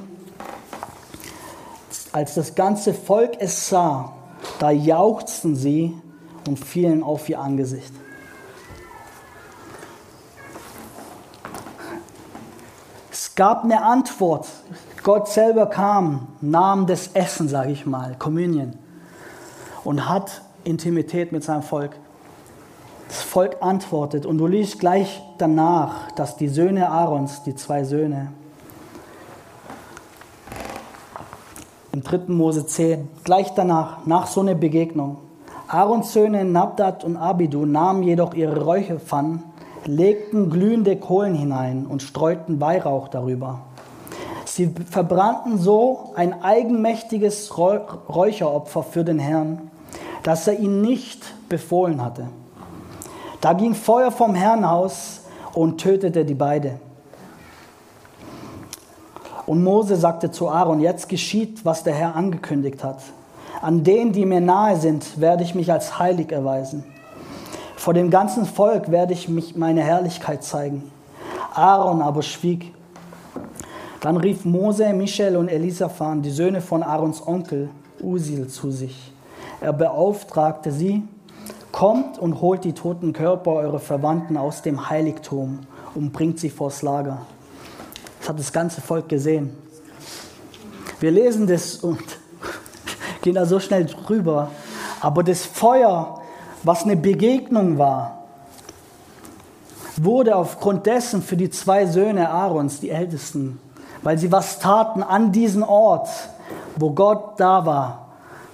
als 2.12 2.34
das 2.36 2.56
ganze 2.56 2.94
Volk 2.94 3.34
es 3.40 3.70
sah, 3.70 4.14
da 4.60 4.72
jauchzten 4.72 5.56
sie 5.56 5.94
und 6.48 6.58
fielen 6.58 7.04
auf 7.04 7.30
ihr 7.30 7.40
Angesicht. 7.40 7.92
gab 13.36 13.64
eine 13.64 13.84
Antwort. 13.84 14.48
Gott 15.06 15.28
selber 15.28 15.68
kam, 15.68 16.30
nahm 16.42 16.88
das 16.88 17.10
Essen, 17.10 17.48
sage 17.48 17.72
ich 17.72 17.86
mal, 17.86 18.16
Communion, 18.18 18.74
und 19.84 20.10
hat 20.10 20.42
Intimität 20.64 21.32
mit 21.32 21.44
seinem 21.44 21.62
Volk. 21.62 21.96
Das 23.08 23.22
Volk 23.22 23.58
antwortet 23.62 24.26
und 24.26 24.40
du 24.40 24.48
liest 24.48 24.80
gleich 24.80 25.22
danach, 25.38 26.12
dass 26.14 26.38
die 26.38 26.48
Söhne 26.48 26.90
Aarons, 26.90 27.44
die 27.44 27.54
zwei 27.54 27.84
Söhne, 27.84 28.32
im 31.92 32.02
3. 32.02 32.22
Mose 32.30 32.66
10, 32.66 33.08
gleich 33.24 33.54
danach, 33.54 34.08
nach 34.08 34.26
so 34.26 34.42
einer 34.42 34.56
Begegnung, 34.56 35.18
Aarons 35.68 36.14
Söhne 36.14 36.46
Nabdat 36.46 37.04
und 37.04 37.16
Abidu 37.16 37.68
nahmen 37.68 38.02
jedoch 38.02 38.34
ihre 38.34 38.60
Räucherpfannen 38.60 39.44
legten 39.86 40.50
glühende 40.50 40.96
Kohlen 40.96 41.36
hinein 41.36 41.86
und 41.86 42.02
streuten 42.02 42.60
Weihrauch 42.60 43.08
darüber. 43.08 43.60
Sie 44.56 44.74
verbrannten 44.90 45.58
so 45.58 46.14
ein 46.16 46.42
eigenmächtiges 46.42 47.58
Räucheropfer 47.58 48.84
für 48.84 49.04
den 49.04 49.20
Herrn, 49.20 49.70
das 50.24 50.48
er 50.48 50.58
ihnen 50.58 50.80
nicht 50.80 51.50
befohlen 51.50 52.02
hatte. 52.02 52.30
Da 53.42 53.52
ging 53.52 53.76
Feuer 53.76 54.12
vom 54.12 54.34
Herrn 54.34 54.64
aus 54.64 55.24
und 55.54 55.82
tötete 55.82 56.24
die 56.24 56.36
beide. 56.36 56.80
Und 59.46 59.62
Mose 59.62 59.98
sagte 59.98 60.32
zu 60.32 60.48
Aaron, 60.48 60.80
jetzt 60.80 61.10
geschieht, 61.10 61.66
was 61.66 61.84
der 61.84 61.94
Herr 61.94 62.16
angekündigt 62.16 62.82
hat. 62.82 63.00
An 63.62 63.84
denen, 63.84 64.14
die 64.14 64.26
mir 64.26 64.40
nahe 64.40 64.78
sind, 64.78 65.20
werde 65.20 65.44
ich 65.44 65.54
mich 65.54 65.70
als 65.70 66.00
heilig 66.00 66.32
erweisen. 66.32 66.86
Vor 67.76 67.94
dem 67.94 68.10
ganzen 68.10 68.46
Volk 68.46 68.90
werde 68.90 69.12
ich 69.12 69.28
mich 69.28 69.58
meine 69.58 69.84
Herrlichkeit 69.84 70.46
zeigen. 70.46 70.90
Aaron 71.54 72.02
aber 72.02 72.22
schwieg. 72.22 72.74
Dann 74.06 74.18
rief 74.18 74.46
Mose, 74.46 74.94
Michel 74.94 75.36
und 75.36 75.48
Elisaphan, 75.48 76.22
die 76.22 76.30
Söhne 76.30 76.62
von 76.62 76.84
Aarons 76.84 77.26
Onkel, 77.26 77.70
Usil, 78.04 78.48
zu 78.50 78.70
sich. 78.70 79.12
Er 79.62 79.74
beauftragte 79.74 80.72
sie, 80.72 81.02
kommt 81.72 82.20
und 82.20 82.40
holt 82.40 82.66
die 82.66 82.74
toten 82.74 83.14
Körper 83.14 83.54
eurer 83.54 83.80
Verwandten 83.80 84.38
aus 84.38 84.62
dem 84.62 84.92
Heiligtum 84.92 85.62
und 85.96 86.14
bringt 86.14 86.40
sie 86.40 86.52
vors 86.52 86.84
Lager. 86.84 87.26
Das 88.20 88.30
hat 88.30 88.38
das 88.38 88.54
ganze 88.54 88.80
Volk 88.80 89.10
gesehen. 89.10 89.58
Wir 91.00 91.10
lesen 91.10 91.48
das 91.48 91.78
und 91.78 92.04
gehen 93.24 93.34
da 93.34 93.48
so 93.48 93.60
schnell 93.60 93.88
drüber. 93.88 94.52
Aber 95.02 95.24
das 95.24 95.48
Feuer 95.48 96.22
was 96.62 96.84
eine 96.84 96.96
Begegnung 96.96 97.80
war, 97.80 98.24
wurde 99.98 100.36
aufgrund 100.36 100.86
dessen 100.86 101.24
für 101.24 101.38
die 101.38 101.50
zwei 101.50 101.88
Söhne 101.88 102.30
Aarons, 102.30 102.80
die 102.82 102.92
Ältesten, 102.92 103.60
weil 104.06 104.20
sie 104.20 104.32
was 104.32 104.60
taten 104.60 105.02
an 105.02 105.32
diesem 105.32 105.64
Ort, 105.64 106.10
wo 106.76 106.92
Gott 106.92 107.40
da 107.40 107.66
war, 107.66 108.10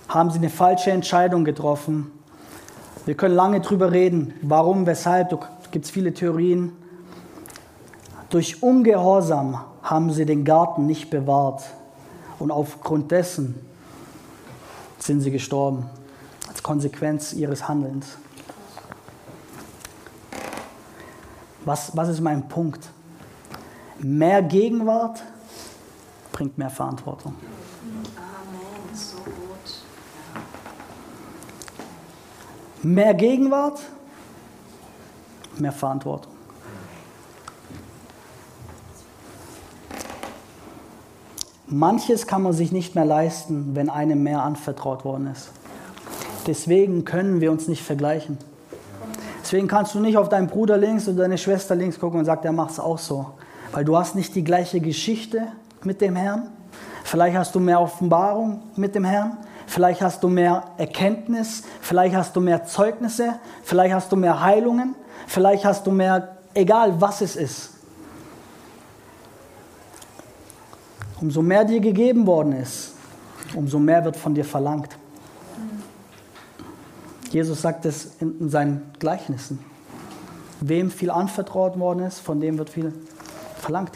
haben 0.07 0.31
sie 0.31 0.37
eine 0.37 0.49
falsche 0.49 0.91
Entscheidung 0.91 1.43
getroffen. 1.43 2.09
Wir 3.05 3.15
können 3.15 3.35
lange 3.35 3.59
drüber 3.59 3.91
reden, 3.91 4.33
warum, 4.43 4.85
weshalb, 4.85 5.29
da 5.29 5.39
gibt 5.71 5.83
es 5.83 5.91
viele 5.91 6.13
Theorien. 6.13 6.71
Durch 8.29 8.63
Ungehorsam 8.63 9.59
haben 9.83 10.13
sie 10.13 10.25
den 10.25 10.45
Garten 10.45 10.85
nicht 10.85 11.09
bewahrt 11.09 11.63
und 12.39 12.49
aufgrund 12.49 13.11
dessen 13.11 13.59
sind 14.99 15.19
sie 15.19 15.31
gestorben 15.31 15.89
als 16.47 16.63
Konsequenz 16.63 17.33
ihres 17.33 17.67
Handelns. 17.67 18.17
Was, 21.65 21.97
was 21.97 22.07
ist 22.07 22.21
mein 22.21 22.47
Punkt? 22.47 22.87
Mehr 23.99 24.41
Gegenwart 24.41 25.21
bringt 26.31 26.57
mehr 26.57 26.69
Verantwortung. 26.69 27.35
Amen, 28.15 28.95
so 28.95 29.17
gut. 29.17 29.83
Mehr 32.83 33.13
Gegenwart, 33.13 33.79
mehr 35.57 35.71
Verantwortung. 35.71 36.31
Manches 41.67 42.27
kann 42.27 42.41
man 42.41 42.51
sich 42.51 42.73
nicht 42.73 42.95
mehr 42.95 43.05
leisten, 43.05 43.75
wenn 43.75 43.89
einem 43.89 44.23
mehr 44.23 44.43
anvertraut 44.43 45.05
worden 45.05 45.27
ist. 45.27 45.51
Deswegen 46.45 47.05
können 47.05 47.39
wir 47.39 47.49
uns 47.49 47.69
nicht 47.69 47.81
vergleichen. 47.81 48.37
Deswegen 49.41 49.69
kannst 49.69 49.95
du 49.95 49.99
nicht 49.99 50.17
auf 50.17 50.27
deinen 50.27 50.47
Bruder 50.47 50.77
links 50.77 51.07
oder 51.07 51.19
deine 51.19 51.37
Schwester 51.37 51.75
links 51.75 51.99
gucken 51.99 52.19
und 52.19 52.25
sagen, 52.25 52.41
der 52.41 52.51
macht 52.51 52.71
es 52.71 52.79
auch 52.79 52.97
so. 52.97 53.27
weil 53.71 53.85
du 53.85 53.97
hast 53.97 54.15
nicht 54.15 54.35
die 54.35 54.43
gleiche 54.43 54.79
Geschichte 54.79 55.47
mit 55.85 56.01
dem 56.01 56.15
Herrn. 56.15 56.49
Vielleicht 57.03 57.37
hast 57.37 57.55
du 57.55 57.59
mehr 57.59 57.81
Offenbarung 57.81 58.63
mit 58.75 58.95
dem 58.95 59.05
Herrn. 59.05 59.37
Vielleicht 59.67 60.01
hast 60.01 60.21
du 60.23 60.27
mehr 60.27 60.63
Erkenntnis. 60.77 61.63
Vielleicht 61.81 62.15
hast 62.15 62.35
du 62.35 62.41
mehr 62.41 62.65
Zeugnisse. 62.65 63.35
Vielleicht 63.63 63.93
hast 63.93 64.11
du 64.11 64.15
mehr 64.15 64.41
Heilungen. 64.41 64.95
Vielleicht 65.27 65.65
hast 65.65 65.87
du 65.87 65.91
mehr, 65.91 66.37
egal 66.53 66.99
was 66.99 67.21
es 67.21 67.35
ist. 67.35 67.69
Umso 71.21 71.41
mehr 71.41 71.63
dir 71.63 71.79
gegeben 71.79 72.25
worden 72.25 72.53
ist, 72.53 72.93
umso 73.53 73.77
mehr 73.77 74.03
wird 74.03 74.17
von 74.17 74.33
dir 74.33 74.43
verlangt. 74.43 74.89
Jesus 77.29 77.61
sagt 77.61 77.85
es 77.85 78.15
in 78.19 78.49
seinen 78.49 78.91
Gleichnissen. 78.99 79.59
Wem 80.59 80.91
viel 80.91 81.11
anvertraut 81.11 81.79
worden 81.79 82.03
ist, 82.03 82.19
von 82.19 82.41
dem 82.41 82.57
wird 82.57 82.69
viel 82.69 82.93
verlangt. 83.57 83.91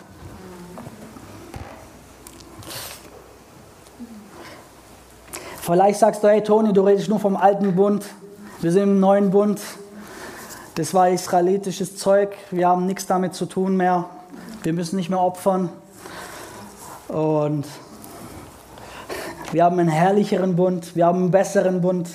Vielleicht 5.65 5.97
sagst 5.97 6.23
du, 6.23 6.27
hey 6.27 6.43
Toni, 6.43 6.73
du 6.73 6.81
redest 6.81 7.09
nur 7.09 7.19
vom 7.19 7.35
alten 7.35 7.75
Bund. 7.75 8.05
Wir 8.61 8.71
sind 8.71 8.83
im 8.83 8.99
neuen 8.99 9.31
Bund. 9.31 9.59
Das 10.75 10.93
war 10.93 11.09
israelitisches 11.09 11.97
Zeug. 11.97 12.37
Wir 12.51 12.67
haben 12.67 12.85
nichts 12.85 13.07
damit 13.07 13.33
zu 13.33 13.47
tun 13.47 13.75
mehr. 13.75 14.05
Wir 14.61 14.73
müssen 14.73 14.95
nicht 14.95 15.09
mehr 15.09 15.19
opfern. 15.19 15.69
Und 17.07 17.65
wir 19.53 19.63
haben 19.63 19.79
einen 19.79 19.89
herrlicheren 19.89 20.55
Bund, 20.55 20.95
wir 20.95 21.07
haben 21.07 21.17
einen 21.17 21.31
besseren 21.31 21.81
Bund. 21.81 22.09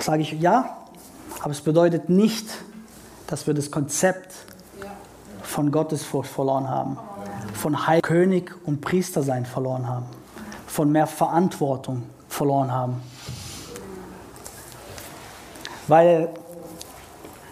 Sage 0.00 0.22
ich 0.22 0.32
ja, 0.32 0.78
aber 1.42 1.50
es 1.50 1.60
bedeutet 1.60 2.08
nicht, 2.08 2.46
dass 3.26 3.46
wir 3.46 3.52
das 3.52 3.70
Konzept 3.70 4.32
von 5.42 5.70
Gottesfurcht 5.70 6.30
verloren 6.30 6.70
haben, 6.70 6.96
von 7.52 7.86
Heil 7.86 8.00
König 8.00 8.50
und 8.64 8.80
Priester 8.80 9.22
sein 9.22 9.44
verloren 9.44 9.86
haben, 9.86 10.06
von 10.74 10.90
mehr 10.90 11.06
Verantwortung 11.06 12.02
verloren 12.28 12.72
haben. 12.72 13.00
Weil, 15.86 16.30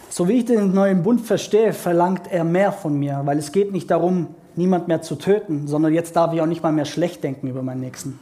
so 0.09 0.27
wie 0.27 0.39
ich 0.39 0.45
den 0.45 0.75
neuen 0.75 1.05
Bund 1.05 1.21
verstehe, 1.21 1.73
verlangt 1.73 2.33
er 2.33 2.43
mehr 2.43 2.73
von 2.73 2.99
mir, 2.99 3.21
weil 3.25 3.39
es 3.39 3.53
geht 3.53 3.71
nicht 3.71 3.89
darum, 3.93 4.35
niemand 4.57 4.89
mehr 4.89 5.03
zu 5.03 5.15
töten, 5.15 5.69
sondern 5.69 5.93
jetzt 5.93 6.17
darf 6.17 6.33
ich 6.33 6.41
auch 6.41 6.47
nicht 6.47 6.65
mal 6.65 6.73
mehr 6.73 6.85
schlecht 6.85 7.23
denken 7.23 7.47
über 7.47 7.63
meinen 7.63 7.81
Nächsten. 7.81 8.19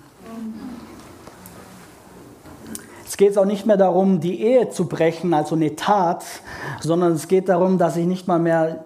Es 3.07 3.17
geht 3.17 3.39
auch 3.39 3.47
nicht 3.47 3.65
mehr 3.65 3.79
darum, 3.79 4.21
die 4.21 4.43
Ehe 4.43 4.69
zu 4.69 4.87
brechen, 4.87 5.33
also 5.33 5.55
eine 5.55 5.77
Tat, 5.77 6.27
sondern 6.81 7.13
es 7.13 7.27
geht 7.27 7.49
darum, 7.49 7.79
dass 7.79 7.97
ich 7.97 8.07
nicht 8.07 8.29
mal 8.29 8.39
mehr 8.39 8.85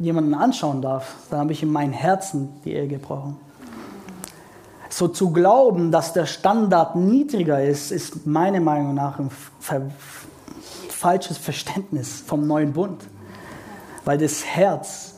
jemanden 0.00 0.34
anschauen 0.34 0.80
darf. 0.80 1.16
Dann 1.28 1.40
habe 1.40 1.52
ich 1.52 1.64
in 1.64 1.72
meinem 1.72 1.92
Herzen 1.92 2.50
die 2.64 2.72
Ehe 2.72 2.86
gebrochen. 2.86 3.45
So 4.88 5.08
zu 5.08 5.32
glauben, 5.32 5.90
dass 5.90 6.12
der 6.12 6.26
Standard 6.26 6.96
niedriger 6.96 7.62
ist, 7.62 7.90
ist 7.90 8.26
meiner 8.26 8.60
Meinung 8.60 8.94
nach 8.94 9.18
ein 9.18 9.30
falsches 10.88 11.38
Verständnis 11.38 12.22
vom 12.26 12.46
neuen 12.46 12.72
Bund. 12.72 13.02
Weil 14.04 14.18
das 14.18 14.44
Herz 14.44 15.16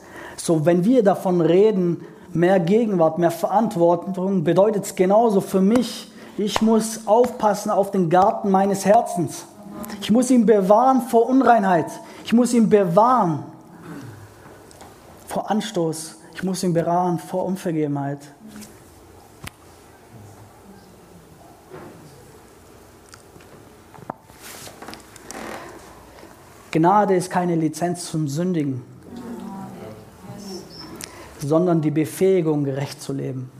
so, 0.49 0.65
wenn 0.65 0.85
wir 0.85 1.03
davon 1.03 1.41
reden, 1.41 2.05
mehr 2.33 2.61
Gegenwart, 2.61 3.19
mehr 3.19 3.31
Verantwortung, 3.31 4.45
bedeutet 4.45 4.85
es 4.85 4.95
genauso 4.95 5.41
für 5.41 5.61
mich, 5.61 6.11
ich 6.37 6.63
muss 6.63 7.07
aufpassen 7.07 7.71
auf 7.71 7.91
den 7.91 8.09
Garten 8.09 8.51
meines 8.51 8.87
Herzens. 8.87 9.45
Ich 10.01 10.11
muss 10.11 10.31
ihn 10.31 10.47
bewahren 10.47 11.03
vor 11.03 11.29
Unreinheit. 11.29 11.87
Ich 12.25 12.33
muss 12.33 12.55
ihn 12.55 12.71
bewahren 12.71 13.45
vor 15.27 15.51
Anstoß. 15.51 16.17
Ich 16.35 16.43
muss 16.43 16.63
ihn 16.63 16.73
bewahren 16.73 17.19
vor 17.19 17.45
Unvergebenheit. 17.45 18.21
Gnade 26.71 27.15
ist 27.17 27.31
keine 27.31 27.57
Lizenz 27.57 28.11
zum 28.11 28.29
Sündigen 28.29 28.83
sondern 31.41 31.81
die 31.81 31.91
Befähigung, 31.91 32.65
gerecht 32.65 33.01
zu 33.03 33.13
leben. 33.13 33.51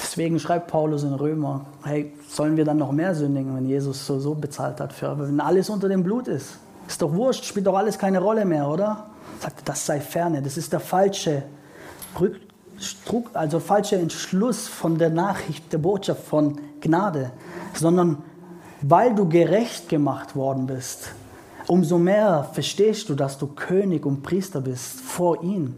Deswegen 0.00 0.38
schreibt 0.38 0.68
Paulus 0.68 1.02
in 1.02 1.12
Römer, 1.12 1.66
hey, 1.82 2.12
sollen 2.28 2.56
wir 2.56 2.64
dann 2.64 2.78
noch 2.78 2.92
mehr 2.92 3.14
sündigen, 3.14 3.56
wenn 3.56 3.66
Jesus 3.66 4.06
so, 4.06 4.20
so 4.20 4.34
bezahlt 4.34 4.80
hat 4.80 4.92
für, 4.92 5.18
wenn 5.18 5.40
alles 5.40 5.70
unter 5.70 5.88
dem 5.88 6.04
Blut 6.04 6.28
ist? 6.28 6.58
Ist 6.86 7.02
doch 7.02 7.12
wurscht, 7.12 7.44
spielt 7.44 7.66
doch 7.66 7.76
alles 7.76 7.98
keine 7.98 8.20
Rolle 8.20 8.44
mehr, 8.44 8.68
oder? 8.68 9.06
Sagt, 9.40 9.68
das 9.68 9.84
sei 9.84 10.00
ferne, 10.00 10.42
das 10.42 10.56
ist 10.56 10.72
der 10.72 10.80
falsche 10.80 11.42
also 13.32 13.60
falsche 13.60 13.96
Entschluss 13.96 14.68
von 14.68 14.98
der 14.98 15.10
Nachricht, 15.10 15.72
der 15.72 15.78
Botschaft 15.78 16.24
von 16.24 16.60
Gnade, 16.80 17.30
sondern 17.72 18.22
weil 18.86 19.14
du 19.14 19.28
gerecht 19.28 19.88
gemacht 19.88 20.36
worden 20.36 20.66
bist, 20.66 21.12
umso 21.66 21.96
mehr 21.96 22.48
verstehst 22.52 23.08
du, 23.08 23.14
dass 23.14 23.38
du 23.38 23.46
König 23.46 24.04
und 24.04 24.22
Priester 24.22 24.60
bist 24.60 25.00
vor 25.00 25.42
ihm. 25.42 25.74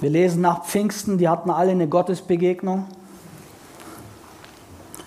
Wir 0.00 0.10
lesen 0.10 0.42
nach 0.42 0.64
Pfingsten, 0.64 1.16
die 1.16 1.28
hatten 1.28 1.50
alle 1.50 1.70
eine 1.70 1.88
Gottesbegegnung. 1.88 2.86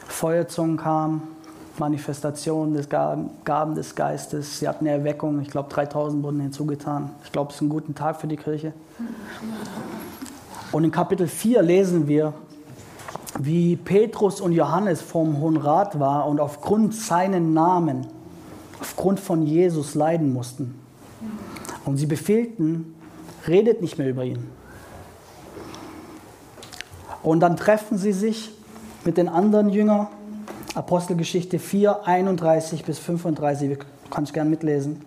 Feuerzungen 0.08 0.78
kamen, 0.78 1.22
Manifestation 1.78 2.74
des 2.74 2.88
Gaben 2.90 3.76
des 3.76 3.94
Geistes. 3.94 4.60
Sie 4.60 4.68
hatten 4.68 4.88
eine 4.88 4.98
Erweckung. 4.98 5.42
Ich 5.42 5.50
glaube, 5.50 5.70
3000 5.70 6.24
wurden 6.24 6.40
hinzugetan. 6.40 7.12
Ich 7.24 7.32
glaube, 7.32 7.50
es 7.50 7.56
ist 7.56 7.62
ein 7.62 7.70
guter 7.70 7.94
Tag 7.94 8.20
für 8.20 8.28
die 8.28 8.38
Kirche. 8.38 8.74
Und 10.72 10.84
in 10.84 10.92
Kapitel 10.92 11.28
4 11.28 11.62
lesen 11.62 12.08
wir, 12.08 12.34
wie 13.40 13.76
Petrus 13.76 14.42
und 14.42 14.52
Johannes 14.52 15.02
vom 15.02 15.40
Hohen 15.40 15.58
Rat 15.58 16.00
war 16.00 16.28
und 16.28 16.40
aufgrund 16.40 16.94
seinen 16.94 17.54
Namen, 17.54 18.08
aufgrund 18.80 19.20
von 19.20 19.46
Jesus 19.46 19.96
leiden 19.96 20.34
mussten. 20.34 20.80
Und 21.86 21.98
sie 21.98 22.06
befehlten, 22.06 22.96
redet 23.48 23.82
nicht 23.82 23.98
mehr 23.98 24.10
über 24.10 24.24
ihn. 24.24 24.50
Und 27.22 27.40
dann 27.40 27.56
treffen 27.56 27.98
sie 27.98 28.14
sich 28.14 28.52
mit 29.06 29.18
den 29.18 29.30
anderen 29.30 29.70
Jüngern, 29.70 30.08
Apostelgeschichte 30.76 31.60
4, 31.60 32.08
31 32.08 32.84
bis 32.84 33.00
35, 33.00 33.78
du 33.78 33.86
kannst 34.10 34.34
gerne 34.34 34.50
mitlesen. 34.50 35.02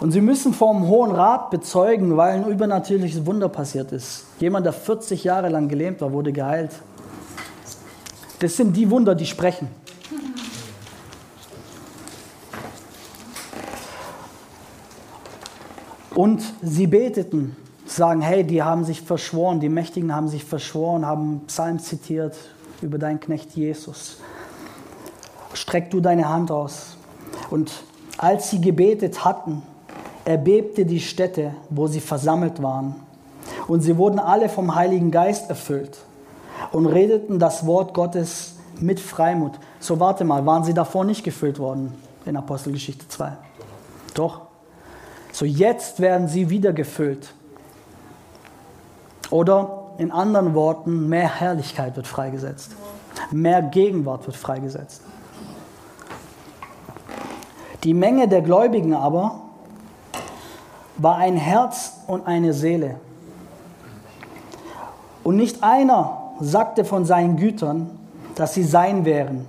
Und 0.00 0.12
sie 0.12 0.20
müssen 0.20 0.52
vom 0.52 0.86
Hohen 0.88 1.10
Rat 1.10 1.50
bezeugen, 1.50 2.16
weil 2.16 2.34
ein 2.34 2.46
übernatürliches 2.46 3.24
Wunder 3.24 3.48
passiert 3.48 3.92
ist. 3.92 4.26
Jemand, 4.38 4.66
der 4.66 4.74
40 4.74 5.24
Jahre 5.24 5.48
lang 5.48 5.68
gelähmt 5.68 6.00
war, 6.00 6.12
wurde 6.12 6.32
geheilt. 6.32 6.72
Das 8.40 8.56
sind 8.56 8.76
die 8.76 8.90
Wunder, 8.90 9.14
die 9.14 9.24
sprechen. 9.24 9.68
Und 16.14 16.42
sie 16.62 16.86
beteten, 16.86 17.56
sagen, 17.86 18.20
hey, 18.20 18.44
die 18.44 18.62
haben 18.62 18.84
sich 18.84 19.02
verschworen, 19.02 19.60
die 19.60 19.68
Mächtigen 19.68 20.14
haben 20.14 20.28
sich 20.28 20.44
verschworen, 20.44 21.06
haben 21.06 21.42
Psalm 21.46 21.78
zitiert 21.78 22.36
über 22.82 22.98
deinen 22.98 23.20
Knecht 23.20 23.52
Jesus. 23.52 24.18
Streck 25.54 25.90
du 25.90 26.00
deine 26.00 26.28
Hand 26.28 26.50
aus. 26.50 26.96
Und 27.50 27.70
als 28.18 28.50
sie 28.50 28.60
gebetet 28.60 29.24
hatten, 29.24 29.62
erbebte 30.26 30.84
die 30.84 31.00
Stätte, 31.00 31.52
wo 31.70 31.86
sie 31.86 32.00
versammelt 32.00 32.60
waren. 32.62 32.96
Und 33.68 33.80
sie 33.80 33.96
wurden 33.96 34.18
alle 34.18 34.48
vom 34.48 34.74
Heiligen 34.74 35.10
Geist 35.10 35.48
erfüllt 35.48 35.98
und 36.72 36.86
redeten 36.86 37.38
das 37.38 37.64
Wort 37.64 37.94
Gottes 37.94 38.56
mit 38.80 38.98
Freimut. 38.98 39.52
So 39.78 40.00
warte 40.00 40.24
mal, 40.24 40.44
waren 40.44 40.64
sie 40.64 40.74
davor 40.74 41.04
nicht 41.04 41.22
gefüllt 41.22 41.60
worden 41.60 41.94
in 42.26 42.36
Apostelgeschichte 42.36 43.08
2? 43.08 43.32
Doch. 44.14 44.42
So 45.32 45.44
jetzt 45.44 46.00
werden 46.00 46.26
sie 46.26 46.50
wieder 46.50 46.72
gefüllt. 46.72 47.32
Oder 49.30 49.84
in 49.98 50.10
anderen 50.10 50.54
Worten, 50.54 51.08
mehr 51.08 51.40
Herrlichkeit 51.40 51.94
wird 51.94 52.06
freigesetzt. 52.08 52.72
Mehr 53.30 53.62
Gegenwart 53.62 54.26
wird 54.26 54.36
freigesetzt. 54.36 55.02
Die 57.84 57.94
Menge 57.94 58.26
der 58.26 58.42
Gläubigen 58.42 58.92
aber 58.92 59.45
war 60.98 61.16
ein 61.16 61.36
Herz 61.36 61.92
und 62.06 62.26
eine 62.26 62.52
Seele. 62.52 62.96
Und 65.22 65.36
nicht 65.36 65.62
einer 65.62 66.32
sagte 66.40 66.84
von 66.84 67.04
seinen 67.04 67.36
Gütern, 67.36 67.90
dass 68.34 68.54
sie 68.54 68.62
sein 68.62 69.04
wären, 69.04 69.46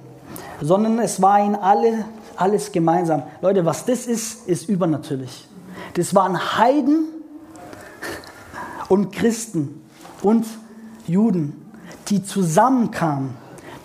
sondern 0.61 0.99
es 0.99 1.21
war 1.21 1.39
ihnen 1.39 1.55
alle, 1.55 2.05
alles 2.35 2.71
gemeinsam. 2.71 3.23
Leute, 3.41 3.65
was 3.65 3.85
das 3.85 4.07
ist, 4.07 4.47
ist 4.47 4.69
übernatürlich. 4.69 5.47
Das 5.93 6.15
waren 6.15 6.57
Heiden 6.57 7.05
und 8.89 9.11
Christen 9.11 9.81
und 10.21 10.45
Juden, 11.05 11.69
die 12.07 12.23
zusammenkamen 12.23 13.35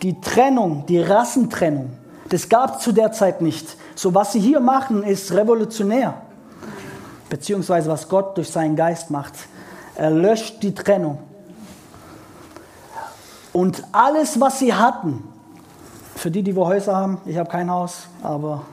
die 0.02 0.20
Trennung, 0.20 0.84
die 0.86 1.00
Rassentrennung, 1.00 1.90
das 2.28 2.48
gab 2.48 2.76
es 2.76 2.82
zu 2.82 2.92
der 2.92 3.12
Zeit 3.12 3.40
nicht. 3.40 3.76
So 3.94 4.14
was 4.14 4.32
sie 4.32 4.40
hier 4.40 4.60
machen, 4.60 5.02
ist 5.02 5.32
revolutionär. 5.32 6.14
Beziehungsweise 7.32 7.88
was 7.88 8.10
Gott 8.10 8.36
durch 8.36 8.50
seinen 8.50 8.76
Geist 8.76 9.10
macht. 9.10 9.32
Er 9.94 10.10
löscht 10.10 10.62
die 10.62 10.74
Trennung. 10.74 11.16
Und 13.54 13.82
alles, 13.90 14.38
was 14.38 14.58
sie 14.58 14.74
hatten, 14.74 15.24
für 16.14 16.30
die, 16.30 16.42
die 16.42 16.54
wo 16.54 16.66
Häuser 16.66 16.94
haben, 16.94 17.22
ich 17.24 17.38
habe 17.38 17.48
kein 17.48 17.70
Haus, 17.70 18.06
aber 18.22 18.66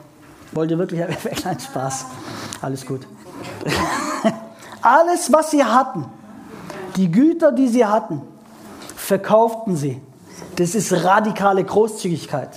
wollt 0.52 0.70
ihr 0.70 0.76
wirklich 0.76 1.02
einen 1.46 1.58
Spaß? 1.58 2.04
Alles 2.60 2.84
gut. 2.84 3.06
alles, 4.82 5.32
was 5.32 5.52
sie 5.52 5.64
hatten, 5.64 6.04
die 6.96 7.10
Güter, 7.10 7.52
die 7.52 7.68
sie 7.68 7.86
hatten, 7.86 8.20
verkauften 8.94 9.74
sie. 9.74 10.02
Das 10.56 10.74
ist 10.74 10.92
radikale 10.92 11.64
Großzügigkeit. 11.64 12.50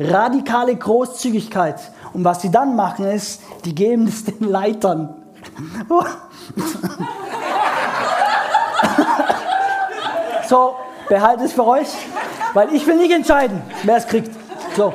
Radikale 0.00 0.74
Großzügigkeit. 0.74 1.76
Und 2.12 2.24
was 2.24 2.42
sie 2.42 2.50
dann 2.50 2.76
machen 2.76 3.06
ist, 3.06 3.40
die 3.64 3.74
geben 3.74 4.06
es 4.06 4.24
den 4.24 4.48
Leitern. 4.48 5.14
so, 10.48 10.74
behaltet 11.08 11.46
es 11.46 11.52
für 11.52 11.66
euch, 11.66 11.88
weil 12.54 12.72
ich 12.74 12.86
will 12.86 12.96
nicht 12.96 13.12
entscheiden, 13.12 13.62
wer 13.82 13.96
es 13.96 14.06
kriegt. 14.06 14.30
So. 14.76 14.92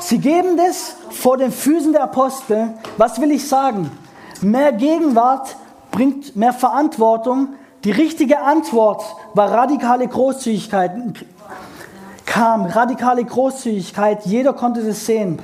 Sie 0.00 0.18
geben 0.18 0.56
das 0.56 0.96
vor 1.10 1.36
den 1.36 1.52
Füßen 1.52 1.92
der 1.92 2.04
Apostel. 2.04 2.74
Was 2.96 3.20
will 3.20 3.30
ich 3.30 3.46
sagen? 3.46 3.90
Mehr 4.40 4.72
Gegenwart 4.72 5.56
bringt 5.90 6.34
mehr 6.36 6.52
Verantwortung. 6.52 7.50
Die 7.84 7.90
richtige 7.90 8.40
Antwort 8.40 9.02
war 9.34 9.50
radikale 9.50 10.08
Großzügigkeit. 10.08 10.92
Kam 12.30 12.64
radikale 12.64 13.24
Großzügigkeit. 13.24 14.24
Jeder 14.24 14.52
konnte 14.52 14.84
das 14.84 15.04
sehen. 15.04 15.40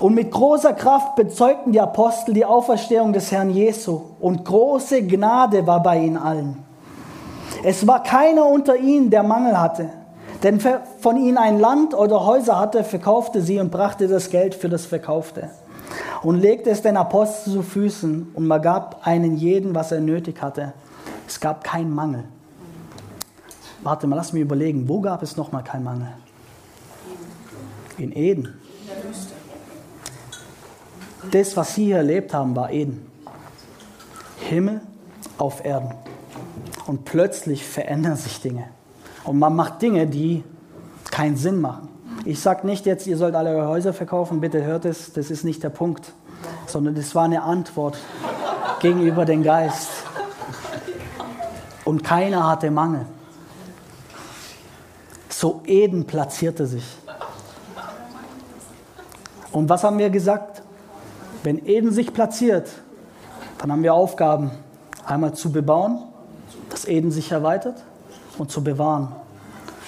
Und 0.00 0.14
mit 0.14 0.30
großer 0.30 0.72
Kraft 0.72 1.14
bezeugten 1.14 1.72
die 1.72 1.80
Apostel 1.80 2.32
die 2.32 2.46
Auferstehung 2.46 3.12
des 3.12 3.30
Herrn 3.30 3.50
Jesu. 3.50 4.00
Und 4.18 4.46
große 4.46 5.02
Gnade 5.02 5.66
war 5.66 5.82
bei 5.82 5.98
ihnen 5.98 6.16
allen. 6.16 6.64
Es 7.62 7.86
war 7.86 8.02
keiner 8.02 8.46
unter 8.46 8.76
ihnen, 8.76 9.10
der 9.10 9.22
Mangel 9.22 9.60
hatte. 9.60 9.90
Denn 10.42 10.58
von 10.58 11.18
ihnen 11.18 11.36
ein 11.36 11.60
Land 11.60 11.92
oder 11.92 12.24
Häuser 12.24 12.58
hatte, 12.58 12.82
verkaufte 12.82 13.42
sie 13.42 13.60
und 13.60 13.70
brachte 13.70 14.08
das 14.08 14.30
Geld 14.30 14.54
für 14.54 14.70
das 14.70 14.86
Verkaufte. 14.86 15.50
Und 16.22 16.40
legte 16.40 16.70
es 16.70 16.80
den 16.80 16.96
Aposteln 16.96 17.56
zu 17.56 17.62
Füßen 17.62 18.32
und 18.34 18.46
man 18.46 18.62
gab 18.62 19.06
einen 19.06 19.36
jeden, 19.36 19.74
was 19.74 19.92
er 19.92 20.00
nötig 20.00 20.40
hatte. 20.40 20.72
Es 21.26 21.38
gab 21.38 21.62
keinen 21.62 21.94
Mangel. 21.94 22.24
Warte 23.88 24.06
mal, 24.06 24.16
lass 24.16 24.34
mich 24.34 24.42
überlegen, 24.42 24.86
wo 24.86 25.00
gab 25.00 25.22
es 25.22 25.38
nochmal 25.38 25.64
keinen 25.64 25.84
Mangel? 25.84 26.08
In 27.96 28.14
Eden. 28.14 28.60
Das, 31.30 31.56
was 31.56 31.74
sie 31.74 31.86
hier 31.86 31.96
erlebt 31.96 32.34
haben, 32.34 32.54
war 32.54 32.70
Eden. 32.70 33.10
Himmel 34.40 34.82
auf 35.38 35.64
Erden. 35.64 35.94
Und 36.86 37.06
plötzlich 37.06 37.64
verändern 37.64 38.16
sich 38.16 38.42
Dinge. 38.42 38.64
Und 39.24 39.38
man 39.38 39.56
macht 39.56 39.80
Dinge, 39.80 40.06
die 40.06 40.44
keinen 41.10 41.38
Sinn 41.38 41.58
machen. 41.58 41.88
Ich 42.26 42.40
sage 42.40 42.66
nicht 42.66 42.84
jetzt, 42.84 43.06
ihr 43.06 43.16
sollt 43.16 43.34
alle 43.34 43.56
eure 43.56 43.68
Häuser 43.68 43.94
verkaufen, 43.94 44.42
bitte 44.42 44.62
hört 44.64 44.84
es, 44.84 45.14
das 45.14 45.30
ist 45.30 45.44
nicht 45.44 45.62
der 45.62 45.70
Punkt, 45.70 46.12
sondern 46.66 46.94
das 46.94 47.14
war 47.14 47.24
eine 47.24 47.40
Antwort 47.42 47.96
gegenüber 48.80 49.24
dem 49.24 49.42
Geist. 49.42 49.88
Und 51.86 52.04
keiner 52.04 52.46
hatte 52.50 52.70
Mangel. 52.70 53.06
So 55.40 55.62
Eden 55.66 56.04
platzierte 56.04 56.66
sich. 56.66 56.82
Und 59.52 59.68
was 59.68 59.84
haben 59.84 59.96
wir 59.98 60.10
gesagt? 60.10 60.62
Wenn 61.44 61.64
Eden 61.64 61.92
sich 61.92 62.12
platziert, 62.12 62.68
dann 63.58 63.70
haben 63.70 63.84
wir 63.84 63.94
Aufgaben, 63.94 64.50
einmal 65.06 65.34
zu 65.34 65.52
bebauen, 65.52 66.02
dass 66.70 66.86
Eden 66.86 67.12
sich 67.12 67.30
erweitert 67.30 67.76
und 68.36 68.50
zu 68.50 68.64
bewahren, 68.64 69.14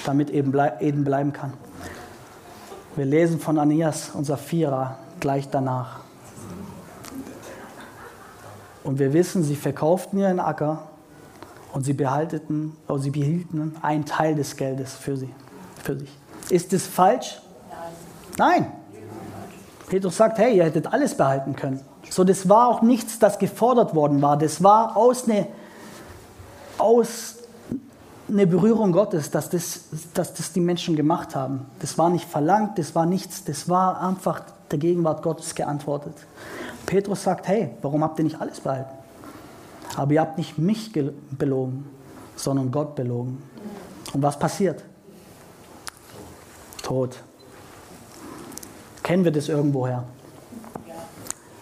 damit 0.06 0.30
eben 0.30 0.56
Eden 0.78 1.02
bleiben 1.02 1.32
kann. 1.32 1.54
Wir 2.94 3.06
lesen 3.06 3.40
von 3.40 3.58
Anias 3.58 4.10
und 4.10 4.26
Sapphira 4.26 4.98
gleich 5.18 5.50
danach. 5.50 5.98
Und 8.84 9.00
wir 9.00 9.12
wissen, 9.12 9.42
sie 9.42 9.56
verkauften 9.56 10.16
ihren 10.20 10.38
Acker 10.38 10.89
und 11.72 11.84
sie, 11.84 11.92
behalteten, 11.92 12.76
oder 12.88 12.98
sie 12.98 13.10
behielten 13.10 13.76
einen 13.82 14.04
Teil 14.04 14.34
des 14.34 14.56
Geldes 14.56 14.94
für, 14.94 15.16
sie, 15.16 15.30
für 15.82 15.98
sich. 15.98 16.10
Ist 16.48 16.72
das 16.72 16.86
falsch? 16.86 17.40
Nein. 18.38 18.72
Petrus 19.88 20.16
sagt, 20.16 20.38
hey, 20.38 20.56
ihr 20.56 20.64
hättet 20.64 20.92
alles 20.92 21.16
behalten 21.16 21.56
können. 21.56 21.80
So, 22.08 22.24
das 22.24 22.48
war 22.48 22.68
auch 22.68 22.82
nichts, 22.82 23.18
das 23.18 23.38
gefordert 23.38 23.94
worden 23.94 24.22
war. 24.22 24.36
Das 24.36 24.62
war 24.62 24.96
aus 24.96 25.28
einer 25.28 25.46
aus 26.80 27.36
eine 28.28 28.46
Berührung 28.46 28.92
Gottes, 28.92 29.30
dass 29.30 29.50
das, 29.50 29.80
dass 30.14 30.34
das 30.34 30.52
die 30.52 30.60
Menschen 30.60 30.96
gemacht 30.96 31.34
haben. 31.34 31.66
Das 31.80 31.98
war 31.98 32.10
nicht 32.10 32.28
verlangt, 32.28 32.78
das 32.78 32.94
war 32.94 33.06
nichts, 33.06 33.44
das 33.44 33.68
war 33.68 34.00
einfach 34.00 34.42
der 34.70 34.78
Gegenwart 34.78 35.22
Gottes 35.22 35.54
geantwortet. 35.54 36.14
Petrus 36.86 37.24
sagt, 37.24 37.48
hey, 37.48 37.70
warum 37.82 38.04
habt 38.04 38.18
ihr 38.18 38.24
nicht 38.24 38.40
alles 38.40 38.60
behalten? 38.60 38.99
Aber 39.96 40.12
ihr 40.12 40.20
habt 40.20 40.38
nicht 40.38 40.58
mich 40.58 40.92
belogen, 40.92 41.88
sondern 42.36 42.70
Gott 42.70 42.94
belogen. 42.94 43.42
Und 44.12 44.22
was 44.22 44.38
passiert? 44.38 44.84
Tod. 46.82 47.22
Kennen 49.02 49.24
wir 49.24 49.32
das 49.32 49.48
irgendwoher? 49.48 50.04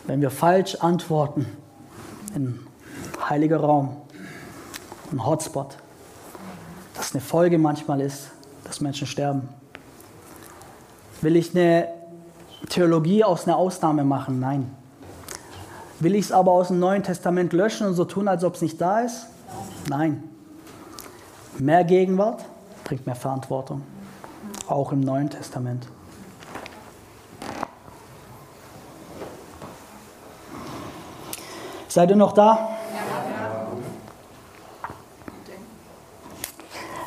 Wenn 0.07 0.21
wir 0.21 0.31
falsch 0.31 0.77
antworten, 0.77 1.47
in 2.35 2.61
heiliger 3.29 3.59
Raum, 3.61 3.97
ein 5.12 5.25
Hotspot, 5.25 5.77
dass 6.95 7.12
eine 7.12 7.21
Folge 7.21 7.59
manchmal 7.59 8.01
ist, 8.01 8.31
dass 8.64 8.81
Menschen 8.81 9.07
sterben. 9.07 9.49
Will 11.21 11.37
ich 11.37 11.55
eine 11.55 11.88
Theologie 12.69 13.25
aus 13.25 13.47
einer 13.47 13.57
Ausnahme 13.57 14.05
machen? 14.05 14.41
Nein. 14.41 14.75
Will 16.01 16.15
ich 16.15 16.27
es 16.27 16.33
aber 16.33 16.53
aus 16.53 16.69
dem 16.69 16.79
Neuen 16.79 17.03
Testament 17.03 17.53
löschen 17.53 17.89
und 17.89 17.95
so 17.95 18.05
tun, 18.05 18.29
als 18.29 18.45
ob 18.45 18.55
es 18.55 18.63
nicht 18.63 18.81
da 18.81 19.01
ist? 19.01 19.27
Nein. 19.89 20.23
Mehr 21.59 21.83
Gegenwart 21.83 22.45
bringt 22.85 23.05
mehr 23.05 23.17
Verantwortung. 23.17 23.83
Auch 24.69 24.93
im 24.93 25.01
Neuen 25.01 25.29
Testament. 25.29 25.89
Seid 31.89 32.11
ihr 32.11 32.17
noch 32.17 32.33
da? 32.33 32.69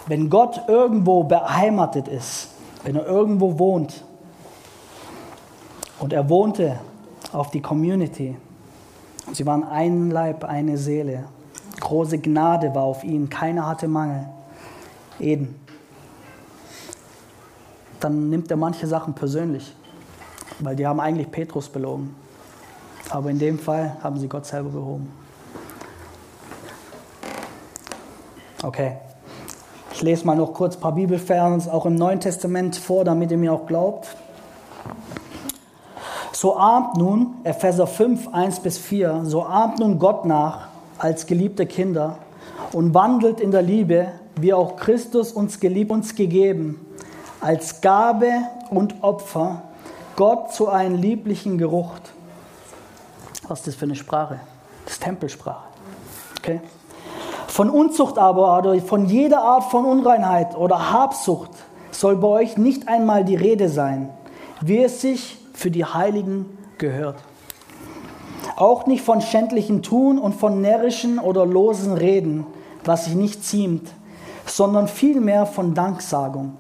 Wenn 0.08 0.30
Gott 0.30 0.64
irgendwo 0.68 1.24
beheimatet 1.24 2.10
ist, 2.10 2.50
wenn 2.84 2.98
er 2.98 3.06
irgendwo 3.06 3.58
wohnt 3.58 4.04
und 6.00 6.12
er 6.12 6.28
wohnte 6.28 6.80
auf 7.32 7.52
die 7.52 7.62
Community, 7.62 8.36
sie 9.34 9.46
waren 9.46 9.64
ein 9.64 10.12
Leib, 10.12 10.44
eine 10.44 10.78
Seele, 10.78 11.26
große 11.80 12.20
Gnade 12.20 12.74
war 12.76 12.84
auf 12.84 13.04
ihnen, 13.04 13.30
keiner 13.30 13.68
hatte 13.68 13.88
Mangel, 13.88 14.28
Eden, 15.20 15.56
dann 18.00 18.30
nimmt 18.30 18.50
er 18.50 18.58
manche 18.58 18.88
Sachen 18.88 19.14
persönlich, 19.14 19.76
weil 20.60 20.76
die 20.76 20.86
haben 20.86 21.00
eigentlich 21.00 21.32
Petrus 21.32 21.70
belogen. 21.70 22.16
Aber 23.10 23.30
in 23.30 23.40
dem 23.40 23.60
Fall 23.60 23.98
haben 24.02 24.18
sie 24.18 24.28
Gott 24.28 24.46
selber 24.46 24.70
behoben. 24.70 25.12
Okay. 28.64 28.98
Ich 29.94 30.02
lese 30.02 30.26
mal 30.26 30.36
noch 30.36 30.54
kurz 30.54 30.76
ein 30.76 30.82
paar 30.82 30.96
Bibelversen 30.96 31.70
auch 31.70 31.86
im 31.86 31.96
Neuen 31.96 32.20
Testament 32.20 32.76
vor, 32.78 33.04
damit 33.04 33.32
ihr 33.32 33.38
mir 33.38 33.54
auch 33.54 33.68
glaubt. 33.68 34.16
So 36.42 36.58
ahmt 36.58 36.98
nun, 36.98 37.36
Epheser 37.44 37.86
5, 37.86 38.30
1 38.34 38.62
bis 38.62 38.80
4, 38.80 39.26
so 39.26 39.44
ahmt 39.44 39.78
nun 39.78 40.00
Gott 40.00 40.26
nach 40.26 40.70
als 40.98 41.28
geliebte 41.28 41.68
Kinder 41.68 42.18
und 42.74 42.96
wandelt 42.96 43.40
in 43.40 43.52
der 43.52 43.62
Liebe, 43.62 44.08
wie 44.38 44.52
auch 44.52 44.76
Christus 44.76 45.34
uns 45.34 45.60
geliebt 45.60 45.92
uns 45.92 46.16
gegeben, 46.16 46.84
als 47.42 47.80
Gabe 47.82 48.32
und 48.72 49.04
Opfer, 49.04 49.62
Gott 50.16 50.52
zu 50.52 50.68
einem 50.68 50.96
lieblichen 50.96 51.60
Geruch. 51.60 51.92
Was 53.48 53.60
ist 53.60 53.68
das 53.68 53.76
für 53.76 53.86
eine 53.86 53.96
Sprache? 53.96 54.40
Das 54.86 54.94
ist 54.94 55.04
Tempelsprache. 55.04 55.66
Okay? 56.40 56.60
Von 57.50 57.70
Unzucht 57.70 58.18
aber 58.18 58.58
oder 58.58 58.82
von 58.82 59.06
jeder 59.06 59.44
Art 59.44 59.66
von 59.66 59.86
Unreinheit 59.86 60.58
oder 60.58 60.92
Habsucht 60.92 61.52
soll 61.92 62.16
bei 62.16 62.30
euch 62.30 62.58
nicht 62.58 62.88
einmal 62.88 63.24
die 63.24 63.36
Rede 63.36 63.70
sein, 63.70 64.10
wie 64.62 64.82
es 64.82 65.02
sich 65.02 65.38
für 65.62 65.70
die 65.70 65.86
Heiligen 65.86 66.58
gehört. 66.80 67.18
Auch 68.56 68.88
nicht 68.88 69.04
von 69.04 69.22
schändlichen 69.22 69.84
Tun 69.84 70.18
und 70.18 70.34
von 70.34 70.60
närrischen 70.60 71.20
oder 71.20 71.46
losen 71.46 71.94
Reden, 71.94 72.48
was 72.84 73.06
sich 73.06 73.14
nicht 73.14 73.46
ziemt, 73.46 73.92
sondern 74.48 74.88
vielmehr 74.88 75.46
von 75.46 75.76
Danksagung. 75.76 76.58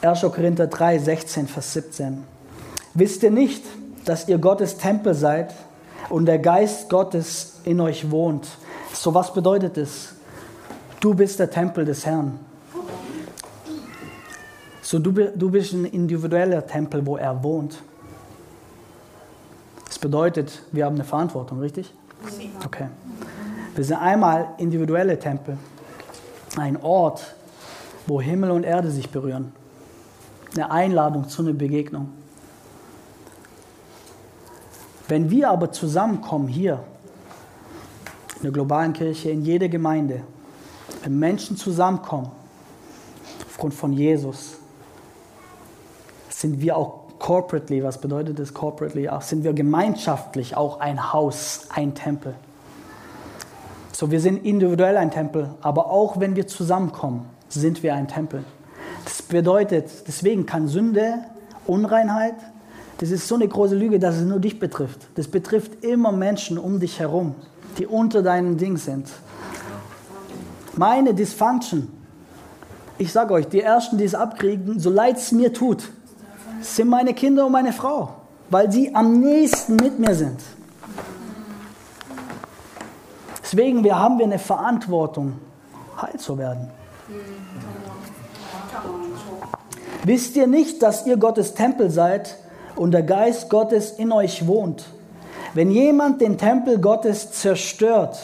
1. 0.00 0.22
Korinther 0.22 0.68
3, 0.68 0.98
16, 0.98 1.48
Vers 1.48 1.74
17. 1.74 2.24
Wisst 2.94 3.22
ihr 3.22 3.30
nicht, 3.30 3.62
dass 4.06 4.26
ihr 4.26 4.38
Gottes 4.38 4.78
Tempel 4.78 5.12
seid 5.12 5.54
und 6.08 6.24
der 6.24 6.38
Geist 6.38 6.88
Gottes 6.88 7.60
in 7.64 7.78
euch 7.78 8.10
wohnt? 8.10 8.48
So 8.94 9.14
was 9.14 9.34
bedeutet 9.34 9.76
es? 9.76 10.14
Du 10.98 11.14
bist 11.14 11.38
der 11.38 11.50
Tempel 11.50 11.84
des 11.84 12.06
Herrn. 12.06 12.51
So 14.92 14.98
du, 14.98 15.10
du 15.10 15.50
bist 15.50 15.72
ein 15.72 15.86
individueller 15.86 16.66
Tempel, 16.66 17.06
wo 17.06 17.16
er 17.16 17.42
wohnt. 17.42 17.82
Das 19.86 19.98
bedeutet, 19.98 20.64
wir 20.70 20.84
haben 20.84 20.96
eine 20.96 21.04
Verantwortung, 21.04 21.60
richtig? 21.60 21.94
Okay. 22.66 22.88
Wir 23.74 23.84
sind 23.84 23.96
einmal 23.96 24.50
individuelle 24.58 25.18
Tempel, 25.18 25.56
ein 26.58 26.76
Ort, 26.82 27.34
wo 28.06 28.20
Himmel 28.20 28.50
und 28.50 28.64
Erde 28.64 28.90
sich 28.90 29.08
berühren. 29.08 29.54
Eine 30.54 30.70
Einladung 30.70 31.26
zu 31.26 31.40
einer 31.40 31.54
Begegnung. 31.54 32.10
Wenn 35.08 35.30
wir 35.30 35.48
aber 35.48 35.72
zusammenkommen 35.72 36.48
hier, 36.48 36.84
in 38.36 38.42
der 38.42 38.52
globalen 38.52 38.92
Kirche, 38.92 39.30
in 39.30 39.42
jeder 39.42 39.70
Gemeinde, 39.70 40.20
wenn 41.02 41.18
Menschen 41.18 41.56
zusammenkommen, 41.56 42.30
aufgrund 43.46 43.72
von 43.72 43.94
Jesus, 43.94 44.58
sind 46.42 46.60
wir 46.60 46.76
auch 46.76 47.18
corporately, 47.18 47.82
was 47.82 47.98
bedeutet 47.98 48.38
das 48.38 48.52
corporately? 48.52 49.08
Auch 49.08 49.22
sind 49.22 49.44
wir 49.44 49.52
gemeinschaftlich 49.52 50.56
auch 50.56 50.80
ein 50.80 51.12
Haus, 51.12 51.68
ein 51.70 51.94
Tempel. 51.94 52.34
So, 53.92 54.10
wir 54.10 54.20
sind 54.20 54.44
individuell 54.44 54.96
ein 54.96 55.12
Tempel, 55.12 55.50
aber 55.62 55.86
auch 55.86 56.18
wenn 56.18 56.34
wir 56.34 56.48
zusammenkommen, 56.48 57.26
sind 57.48 57.82
wir 57.82 57.94
ein 57.94 58.08
Tempel. 58.08 58.44
Das 59.04 59.22
bedeutet, 59.22 60.08
deswegen 60.08 60.44
kann 60.44 60.66
Sünde, 60.66 61.18
Unreinheit, 61.66 62.34
das 62.98 63.10
ist 63.10 63.28
so 63.28 63.36
eine 63.36 63.46
große 63.46 63.76
Lüge, 63.76 63.98
dass 63.98 64.16
es 64.16 64.22
nur 64.22 64.40
dich 64.40 64.58
betrifft. 64.58 65.06
Das 65.14 65.28
betrifft 65.28 65.84
immer 65.84 66.10
Menschen 66.10 66.58
um 66.58 66.80
dich 66.80 66.98
herum, 66.98 67.36
die 67.78 67.86
unter 67.86 68.22
deinem 68.22 68.58
Ding 68.58 68.76
sind. 68.76 69.08
Meine 70.76 71.14
Dysfunction, 71.14 71.88
ich 72.98 73.12
sage 73.12 73.34
euch, 73.34 73.46
die 73.46 73.60
Ersten, 73.60 73.98
die 73.98 74.04
es 74.04 74.14
abkriegen, 74.14 74.80
so 74.80 74.90
leid 74.90 75.18
es 75.18 75.30
mir 75.30 75.52
tut, 75.52 75.88
sind 76.62 76.88
meine 76.88 77.14
Kinder 77.14 77.46
und 77.46 77.52
meine 77.52 77.72
Frau, 77.72 78.10
weil 78.50 78.70
sie 78.70 78.94
am 78.94 79.20
nächsten 79.20 79.76
mit 79.76 79.98
mir 79.98 80.14
sind. 80.14 80.40
Deswegen 83.42 83.84
wir 83.84 83.98
haben 83.98 84.18
wir 84.18 84.26
eine 84.26 84.38
Verantwortung, 84.38 85.34
heil 86.00 86.18
zu 86.18 86.38
werden. 86.38 86.70
Wisst 90.04 90.36
ihr 90.36 90.46
nicht, 90.46 90.82
dass 90.82 91.06
ihr 91.06 91.16
Gottes 91.16 91.54
Tempel 91.54 91.90
seid 91.90 92.36
und 92.76 92.92
der 92.92 93.02
Geist 93.02 93.50
Gottes 93.50 93.92
in 93.92 94.10
euch 94.10 94.46
wohnt? 94.46 94.86
Wenn 95.54 95.70
jemand 95.70 96.20
den 96.20 96.38
Tempel 96.38 96.78
Gottes 96.78 97.32
zerstört, 97.32 98.18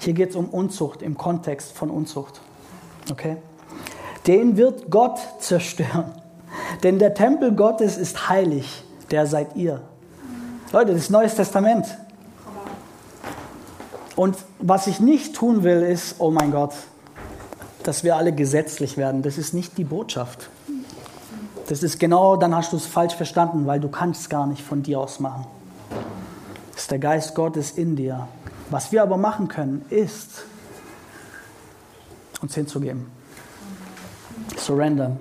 hier 0.00 0.12
geht 0.12 0.30
es 0.30 0.36
um 0.36 0.46
Unzucht 0.46 1.02
im 1.02 1.16
Kontext 1.16 1.72
von 1.72 1.90
Unzucht, 1.90 2.40
okay? 3.10 3.38
Den 4.26 4.56
wird 4.56 4.90
Gott 4.90 5.18
zerstören. 5.38 6.19
Denn 6.82 6.98
der 6.98 7.14
Tempel 7.14 7.52
Gottes 7.52 7.96
ist 7.96 8.28
heilig, 8.28 8.84
der 9.10 9.26
seid 9.26 9.56
ihr. 9.56 9.82
Leute, 10.72 10.92
das 10.92 11.02
ist 11.02 11.10
Neues 11.10 11.34
Testament. 11.34 11.86
Und 14.16 14.36
was 14.58 14.86
ich 14.86 15.00
nicht 15.00 15.34
tun 15.34 15.62
will, 15.62 15.82
ist, 15.82 16.16
oh 16.18 16.30
mein 16.30 16.50
Gott, 16.50 16.74
dass 17.82 18.04
wir 18.04 18.16
alle 18.16 18.32
gesetzlich 18.32 18.96
werden. 18.96 19.22
Das 19.22 19.38
ist 19.38 19.54
nicht 19.54 19.78
die 19.78 19.84
Botschaft. 19.84 20.50
Das 21.68 21.82
ist 21.82 21.98
genau, 21.98 22.36
dann 22.36 22.54
hast 22.54 22.72
du 22.72 22.76
es 22.76 22.86
falsch 22.86 23.14
verstanden, 23.14 23.66
weil 23.66 23.80
du 23.80 23.88
kannst 23.88 24.22
es 24.22 24.28
gar 24.28 24.46
nicht 24.46 24.62
von 24.62 24.82
dir 24.82 25.00
aus 25.00 25.20
machen. 25.20 25.46
Das 26.72 26.82
ist 26.82 26.90
der 26.90 26.98
Geist 26.98 27.34
Gottes 27.34 27.72
in 27.72 27.96
dir. 27.96 28.28
Was 28.70 28.92
wir 28.92 29.02
aber 29.02 29.16
machen 29.16 29.48
können, 29.48 29.84
ist, 29.88 30.44
uns 32.42 32.54
hinzugeben. 32.54 33.06
Surrender. 34.56 35.16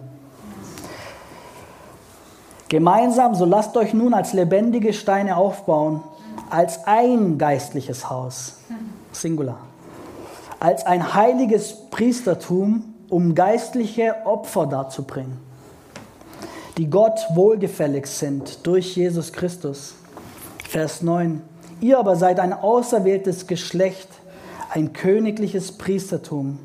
Gemeinsam, 2.69 3.33
so 3.33 3.45
lasst 3.45 3.75
euch 3.77 3.95
nun 3.95 4.13
als 4.13 4.33
lebendige 4.33 4.93
Steine 4.93 5.37
aufbauen, 5.37 6.03
als 6.51 6.85
ein 6.85 7.39
geistliches 7.39 8.09
Haus 8.09 8.57
Singular, 9.11 9.57
als 10.59 10.85
ein 10.85 11.15
heiliges 11.15 11.89
Priestertum, 11.89 12.93
um 13.09 13.33
geistliche 13.33 14.17
Opfer 14.25 14.67
darzubringen, 14.67 15.39
die 16.77 16.87
Gott 16.87 17.19
wohlgefällig 17.33 18.05
sind 18.05 18.65
durch 18.67 18.95
Jesus 18.95 19.33
Christus. 19.33 19.95
Vers 20.67 21.01
9. 21.01 21.41
Ihr 21.81 21.97
aber 21.97 22.15
seid 22.15 22.39
ein 22.39 22.53
auserwähltes 22.53 23.47
Geschlecht, 23.47 24.09
ein 24.69 24.93
königliches 24.93 25.71
Priestertum, 25.71 26.59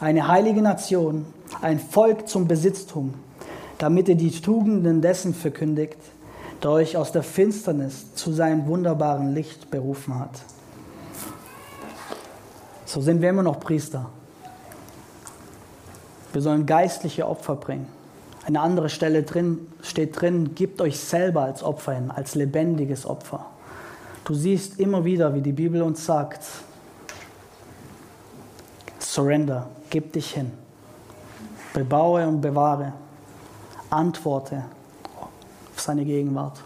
eine 0.00 0.28
heilige 0.28 0.60
Nation, 0.60 1.24
ein 1.62 1.78
Volk 1.78 2.28
zum 2.28 2.46
Besitztum, 2.46 3.14
damit 3.78 4.08
ihr 4.08 4.16
die 4.16 4.30
Tugenden 4.30 5.00
dessen 5.00 5.34
verkündigt, 5.34 5.98
der 6.62 6.70
euch 6.70 6.96
aus 6.96 7.12
der 7.12 7.22
Finsternis 7.22 8.14
zu 8.14 8.32
seinem 8.32 8.66
wunderbaren 8.66 9.32
Licht 9.32 9.70
berufen 9.70 10.18
hat. 10.18 10.42
So 12.84 13.00
sind 13.00 13.22
wir 13.22 13.30
immer 13.30 13.42
noch 13.42 13.60
Priester. 13.60 14.10
Wir 16.32 16.42
sollen 16.42 16.66
geistliche 16.66 17.26
Opfer 17.26 17.56
bringen. 17.56 17.86
Eine 18.44 18.60
andere 18.60 18.88
Stelle 18.88 19.22
drin 19.22 19.66
steht 19.82 20.20
drin, 20.20 20.54
gebt 20.54 20.80
euch 20.80 20.98
selber 20.98 21.42
als 21.42 21.62
Opfer 21.62 21.92
hin, 21.92 22.10
als 22.10 22.34
lebendiges 22.34 23.06
Opfer. 23.06 23.46
Du 24.24 24.34
siehst 24.34 24.80
immer 24.80 25.04
wieder, 25.04 25.34
wie 25.34 25.42
die 25.42 25.52
Bibel 25.52 25.82
uns 25.82 26.04
sagt, 26.04 26.42
surrender, 28.98 29.68
gib 29.90 30.12
dich 30.12 30.32
hin, 30.32 30.50
bebaue 31.74 32.26
und 32.26 32.40
bewahre, 32.40 32.94
antworte 33.90 34.64
auf 35.74 35.80
seine 35.80 36.04
Gegenwart. 36.04 36.60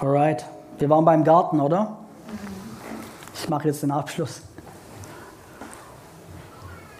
Alright, 0.00 0.44
wir 0.78 0.90
waren 0.90 1.04
beim 1.04 1.22
Garten, 1.22 1.60
oder? 1.60 1.96
Ich 3.34 3.48
mache 3.48 3.68
jetzt 3.68 3.82
den 3.82 3.92
Abschluss. 3.92 4.42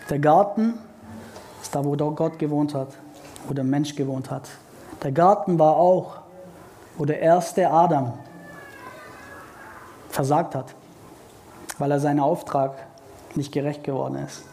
Der 0.08 0.18
Garten 0.18 0.74
ist 1.60 1.74
da, 1.74 1.84
wo 1.84 1.96
Gott 1.96 2.38
gewohnt 2.38 2.74
hat, 2.74 2.88
wo 3.48 3.54
der 3.54 3.64
Mensch 3.64 3.94
gewohnt 3.96 4.30
hat. 4.30 4.48
Der 5.02 5.10
Garten 5.10 5.58
war 5.58 5.76
auch, 5.76 6.18
wo 6.96 7.04
der 7.04 7.20
erste 7.20 7.68
Adam 7.70 8.12
versagt 10.08 10.54
hat, 10.54 10.74
weil 11.78 11.90
er 11.90 11.98
seinen 11.98 12.20
Auftrag 12.20 12.74
nicht 13.34 13.50
gerecht 13.50 13.82
geworden 13.82 14.16
ist. 14.26 14.44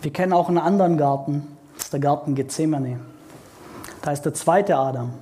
Wir 0.00 0.12
kennen 0.12 0.32
auch 0.32 0.48
einen 0.48 0.58
anderen 0.58 0.96
Garten, 0.96 1.56
das 1.74 1.86
ist 1.86 1.92
der 1.92 2.00
Garten 2.00 2.36
Gethsemane. 2.36 3.00
Da 4.02 4.12
ist 4.12 4.22
der 4.22 4.32
zweite 4.32 4.76
Adam, 4.76 5.12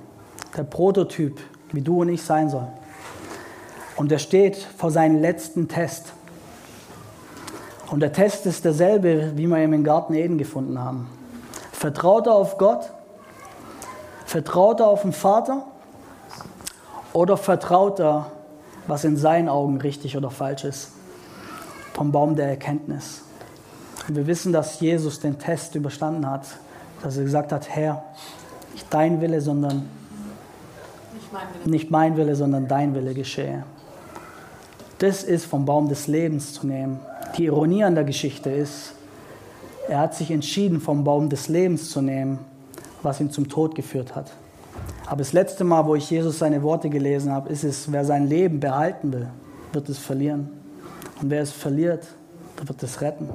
der 0.55 0.63
Prototyp, 0.63 1.39
wie 1.71 1.81
du 1.81 2.01
und 2.01 2.09
ich 2.09 2.21
sein 2.21 2.49
sollen. 2.49 2.67
Und 3.95 4.11
er 4.11 4.19
steht 4.19 4.55
vor 4.55 4.91
seinem 4.91 5.19
letzten 5.19 5.67
Test. 5.67 6.13
Und 7.89 8.01
der 8.01 8.13
Test 8.13 8.45
ist 8.45 8.65
derselbe, 8.65 9.31
wie 9.35 9.47
wir 9.47 9.57
ihn 9.57 9.73
im 9.73 9.83
Garten 9.83 10.13
Eden 10.13 10.37
gefunden 10.37 10.79
haben. 10.79 11.09
Vertraut 11.71 12.27
er 12.27 12.35
auf 12.35 12.59
Gott? 12.59 12.91
Vertraut 14.25 14.79
er 14.79 14.87
auf 14.87 15.01
den 15.01 15.13
Vater? 15.13 15.65
Oder 17.13 17.37
vertraut 17.37 17.99
er, 17.99 18.31
was 18.85 19.03
in 19.03 19.17
seinen 19.17 19.49
Augen 19.49 19.81
richtig 19.81 20.15
oder 20.15 20.29
falsch 20.29 20.65
ist? 20.65 20.91
Vom 21.93 22.11
Baum 22.11 22.35
der 22.35 22.49
Erkenntnis. 22.49 23.23
Und 24.07 24.15
wir 24.15 24.27
wissen, 24.27 24.53
dass 24.53 24.79
Jesus 24.79 25.19
den 25.19 25.37
Test 25.37 25.75
überstanden 25.75 26.29
hat, 26.29 26.45
dass 27.01 27.17
er 27.17 27.23
gesagt 27.23 27.51
hat, 27.51 27.69
Herr, 27.69 28.03
nicht 28.73 28.87
dein 28.89 29.21
Wille, 29.21 29.41
sondern 29.41 29.89
nicht 31.13 31.31
mein 31.31 31.47
Wille, 31.53 31.69
nicht 31.71 31.91
mein 31.91 32.17
Wille 32.17 32.35
sondern 32.35 32.67
dein 32.67 32.95
Wille 32.95 33.13
geschehe. 33.13 33.63
Das 34.99 35.23
ist 35.23 35.45
vom 35.45 35.65
Baum 35.65 35.89
des 35.89 36.07
Lebens 36.07 36.53
zu 36.53 36.65
nehmen. 36.65 36.99
Die 37.37 37.45
Ironie 37.45 37.83
an 37.83 37.95
der 37.95 38.03
Geschichte 38.03 38.49
ist, 38.49 38.93
er 39.87 39.99
hat 39.99 40.15
sich 40.15 40.31
entschieden, 40.31 40.81
vom 40.81 41.03
Baum 41.03 41.29
des 41.29 41.49
Lebens 41.49 41.91
zu 41.91 42.01
nehmen, 42.01 42.39
was 43.03 43.19
ihn 43.19 43.29
zum 43.29 43.47
Tod 43.47 43.75
geführt 43.75 44.15
hat. 44.15 44.31
Aber 45.05 45.19
das 45.19 45.33
letzte 45.33 45.63
Mal, 45.63 45.85
wo 45.85 45.95
ich 45.95 46.09
Jesus 46.09 46.39
seine 46.39 46.61
Worte 46.63 46.89
gelesen 46.89 47.31
habe, 47.31 47.49
ist 47.49 47.63
es, 47.63 47.91
wer 47.91 48.03
sein 48.03 48.27
Leben 48.27 48.59
behalten 48.59 49.13
will, 49.13 49.27
wird 49.71 49.87
es 49.87 49.97
verlieren. 49.97 50.49
Und 51.21 51.29
wer 51.29 51.41
es 51.41 51.51
verliert, 51.51 52.05
wird 52.65 52.83
es 52.83 53.01
retten. 53.01 53.29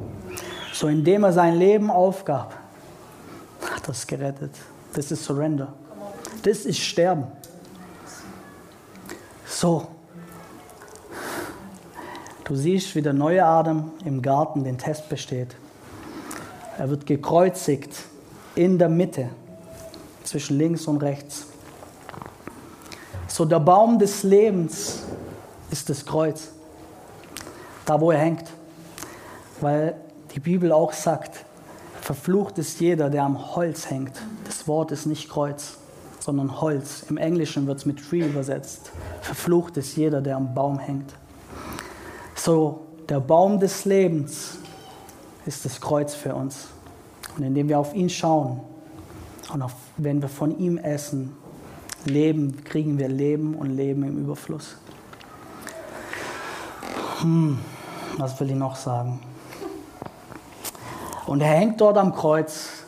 So 0.73 0.89
indem 0.89 1.25
er 1.25 1.33
sein 1.33 1.57
Leben 1.57 1.91
aufgab, 1.91 2.59
hat 3.71 3.87
er 3.87 3.91
es 3.91 4.07
gerettet. 4.07 4.55
Das 4.95 5.11
ist 5.11 5.25
Surrender. 5.25 5.73
Das 6.43 6.65
ist 6.65 6.81
Sterben. 6.81 7.27
So, 9.47 9.87
du 12.45 12.57
siehst, 12.57 12.95
wie 12.95 13.03
der 13.03 13.13
neue 13.13 13.45
Adam 13.45 13.93
im 14.05 14.23
Garten 14.23 14.65
den 14.65 14.79
Test 14.79 15.09
besteht. 15.09 15.55
Er 16.79 16.89
wird 16.89 17.07
gekreuzigt 17.07 17.95
in 18.55 18.79
der 18.79 18.89
Mitte 18.89 19.29
zwischen 20.25 20.59
links 20.59 20.87
und 20.87 21.03
rechts. 21.03 21.47
So 23.29 23.45
der 23.45 23.61
Baum 23.61 23.99
des 23.99 24.23
Lebens 24.23 25.03
ist 25.71 25.89
das 25.91 26.05
Kreuz, 26.05 26.49
da 27.85 28.01
wo 28.01 28.11
er 28.11 28.19
hängt. 28.19 28.51
Weil 29.61 29.95
die 30.35 30.41
Bibel 30.41 30.73
auch 30.73 30.93
sagt, 30.93 31.45
verflucht 32.01 32.59
ist 32.59 32.81
jeder, 32.81 33.11
der 33.11 33.25
am 33.25 33.55
Holz 33.55 33.91
hängt. 33.91 34.21
Das 34.45 34.67
Wort 34.67 34.91
ist 34.91 35.07
nicht 35.07 35.29
Kreuz, 35.29 35.77
sondern 36.21 36.61
Holz. 36.61 37.05
Im 37.09 37.17
Englischen 37.17 37.67
wird 37.67 37.79
es 37.79 37.87
mit 37.87 37.99
Tree 38.09 38.27
übersetzt. 38.27 38.91
Verflucht 39.21 39.77
ist 39.77 39.97
jeder, 39.97 40.21
der 40.21 40.37
am 40.37 40.55
Baum 40.55 40.79
hängt. 40.79 41.15
So, 42.35 42.87
der 43.09 43.21
Baum 43.21 43.61
des 43.61 43.85
Lebens 43.85 44.59
ist 45.47 45.65
das 45.65 45.81
Kreuz 45.81 46.15
für 46.15 46.35
uns. 46.35 46.69
Und 47.37 47.45
indem 47.45 47.69
wir 47.69 47.79
auf 47.79 47.95
ihn 47.95 48.11
schauen 48.11 48.61
und 49.53 49.63
auf, 49.63 49.75
wenn 49.97 50.21
wir 50.21 50.29
von 50.29 50.59
ihm 50.59 50.79
essen, 50.79 51.37
leben, 52.05 52.65
kriegen 52.65 52.99
wir 52.99 53.09
Leben 53.09 53.55
und 53.55 53.71
Leben 53.71 54.03
im 54.03 54.19
Überfluss. 54.19 54.77
Hm, 57.21 57.59
was 58.19 58.39
will 58.41 58.51
ich 58.51 58.57
noch 58.57 58.77
sagen? 58.77 59.21
Und 61.27 61.41
er 61.41 61.49
hängt 61.49 61.81
dort 61.81 61.97
am 61.99 62.15
Kreuz 62.15 62.85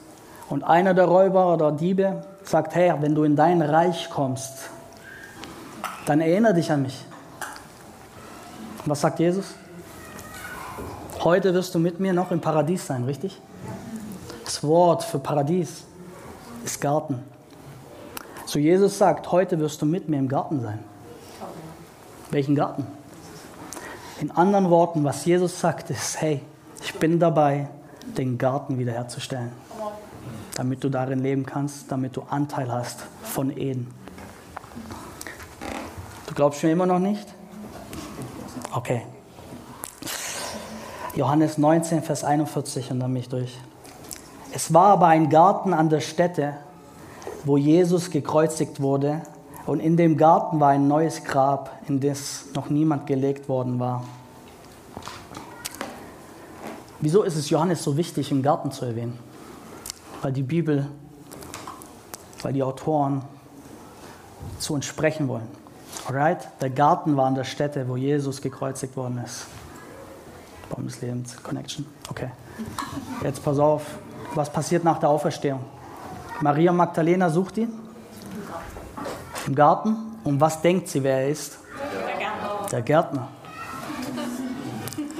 und 0.49 0.65
einer 0.65 0.95
der 0.95 1.07
Räuber 1.07 1.53
oder 1.55 1.73
Diebe 1.73 2.25
sagt, 2.43 2.75
Herr, 2.75 3.01
wenn 3.01 3.15
du 3.15 3.25
in 3.25 3.37
dein 3.37 3.63
Reich 3.63 4.11
kommst, 4.11 4.71
dann 6.07 6.21
erinnere 6.21 6.55
dich 6.55 6.71
an 6.71 6.83
mich. 6.83 7.05
Was 8.85 9.01
sagt 9.01 9.19
Jesus? 9.19 9.55
Heute 11.23 11.55
wirst 11.55 11.75
du 11.75 11.79
mit 11.79 12.01
mir 12.01 12.13
noch 12.13 12.31
im 12.31 12.41
Paradies 12.41 12.87
sein, 12.87 13.05
richtig? 13.05 13.41
Das 14.45 14.63
Wort 14.63 15.03
für 15.03 15.19
Paradies 15.19 15.85
ist 16.65 16.81
Garten. 16.81 17.23
So 18.45 18.59
Jesus 18.59 18.99
sagt, 18.99 19.33
heute 19.33 19.59
wirst 19.59 19.81
du 19.81 19.87
mit 19.87 20.09
mir 20.09 20.19
im 20.19 20.29
Garten 20.29 20.61
sein. 20.61 20.81
Welchen 22.31 22.55
Garten? 22.55 22.87
In 24.21 24.31
anderen 24.33 24.69
Worten, 24.69 25.03
was 25.03 25.25
Jesus 25.25 25.59
sagt, 25.59 25.89
ist, 25.89 26.21
hey, 26.21 26.43
ich 26.83 26.95
bin 26.99 27.19
dabei, 27.19 27.69
den 28.19 28.39
Garten 28.39 28.79
wiederherzustellen, 28.79 29.53
damit 30.57 30.85
du 30.85 30.89
darin 30.89 31.21
leben 31.21 31.47
kannst, 31.47 31.91
damit 31.91 32.17
du 32.17 32.23
Anteil 32.23 32.71
hast 32.71 33.01
von 33.23 33.57
Eden. 33.57 33.89
Du 36.27 36.35
glaubst 36.35 36.63
mir 36.63 36.71
immer 36.71 36.87
noch 36.87 36.99
nicht? 36.99 37.33
Okay. 38.73 39.03
Johannes 41.15 41.59
19, 41.59 42.03
Vers 42.03 42.25
41 42.25 42.91
und 42.91 43.01
dann 43.01 43.13
mich 43.13 43.29
durch. 43.29 43.57
Es 44.53 44.73
war 44.75 44.87
aber 44.87 45.07
ein 45.07 45.31
Garten 45.31 45.73
an 45.73 45.89
der 45.89 46.01
Stätte, 46.01 46.55
wo 47.45 47.57
Jesus 47.57 48.11
gekreuzigt 48.11 48.81
wurde, 48.81 49.23
und 49.67 49.81
in 49.81 49.97
dem 49.97 50.17
Garten 50.17 50.61
war 50.61 50.71
ein 50.71 50.89
neues 50.89 51.25
Grab, 51.25 51.71
in 51.89 52.01
das 52.01 52.47
noch 52.55 52.69
niemand 52.69 53.07
gelegt 53.07 53.49
worden 53.49 53.81
war. 53.81 54.05
Wieso 57.05 57.23
ist 57.23 57.37
es 57.37 57.51
Johannes 57.51 57.83
so 57.83 57.99
wichtig, 57.99 58.31
im 58.31 58.43
Garten 58.43 58.73
zu 58.73 58.87
erwähnen? 58.87 59.19
Weil 60.23 60.33
die 60.33 60.43
Bibel, 60.43 60.87
weil 62.41 62.55
die 62.55 62.63
Autoren 62.63 63.21
zu 64.59 64.73
uns 64.73 64.87
sprechen 64.87 65.29
wollen. 65.29 65.47
Alright? 66.07 66.49
Der 66.63 66.71
Garten 66.71 67.15
war 67.15 67.27
an 67.27 67.35
der 67.35 67.45
Stätte, 67.45 67.87
wo 67.91 67.99
Jesus 67.99 68.41
gekreuzigt 68.41 68.97
worden 68.97 69.21
ist. 69.23 69.45
Baum 70.71 70.87
des 70.87 71.03
Lebens, 71.03 71.37
Connection. 71.43 71.85
Okay. 72.09 72.31
Jetzt 73.23 73.45
pass 73.45 73.59
auf, 73.59 73.83
was 74.35 74.51
passiert 74.51 74.83
nach 74.83 74.99
der 74.99 75.11
Auferstehung? 75.11 75.61
Maria 76.41 76.73
Magdalena 76.73 77.29
sucht 77.29 77.59
ihn 77.59 77.71
im 79.47 79.55
Garten. 79.55 79.95
Und 80.25 80.41
was 80.41 80.63
denkt 80.63 80.89
sie, 80.89 81.03
wer 81.03 81.19
er 81.19 81.29
ist? 81.29 81.59
Der 82.03 82.17
Gärtner. 82.17 82.69
Der 82.73 82.81
Gärtner. 82.81 83.29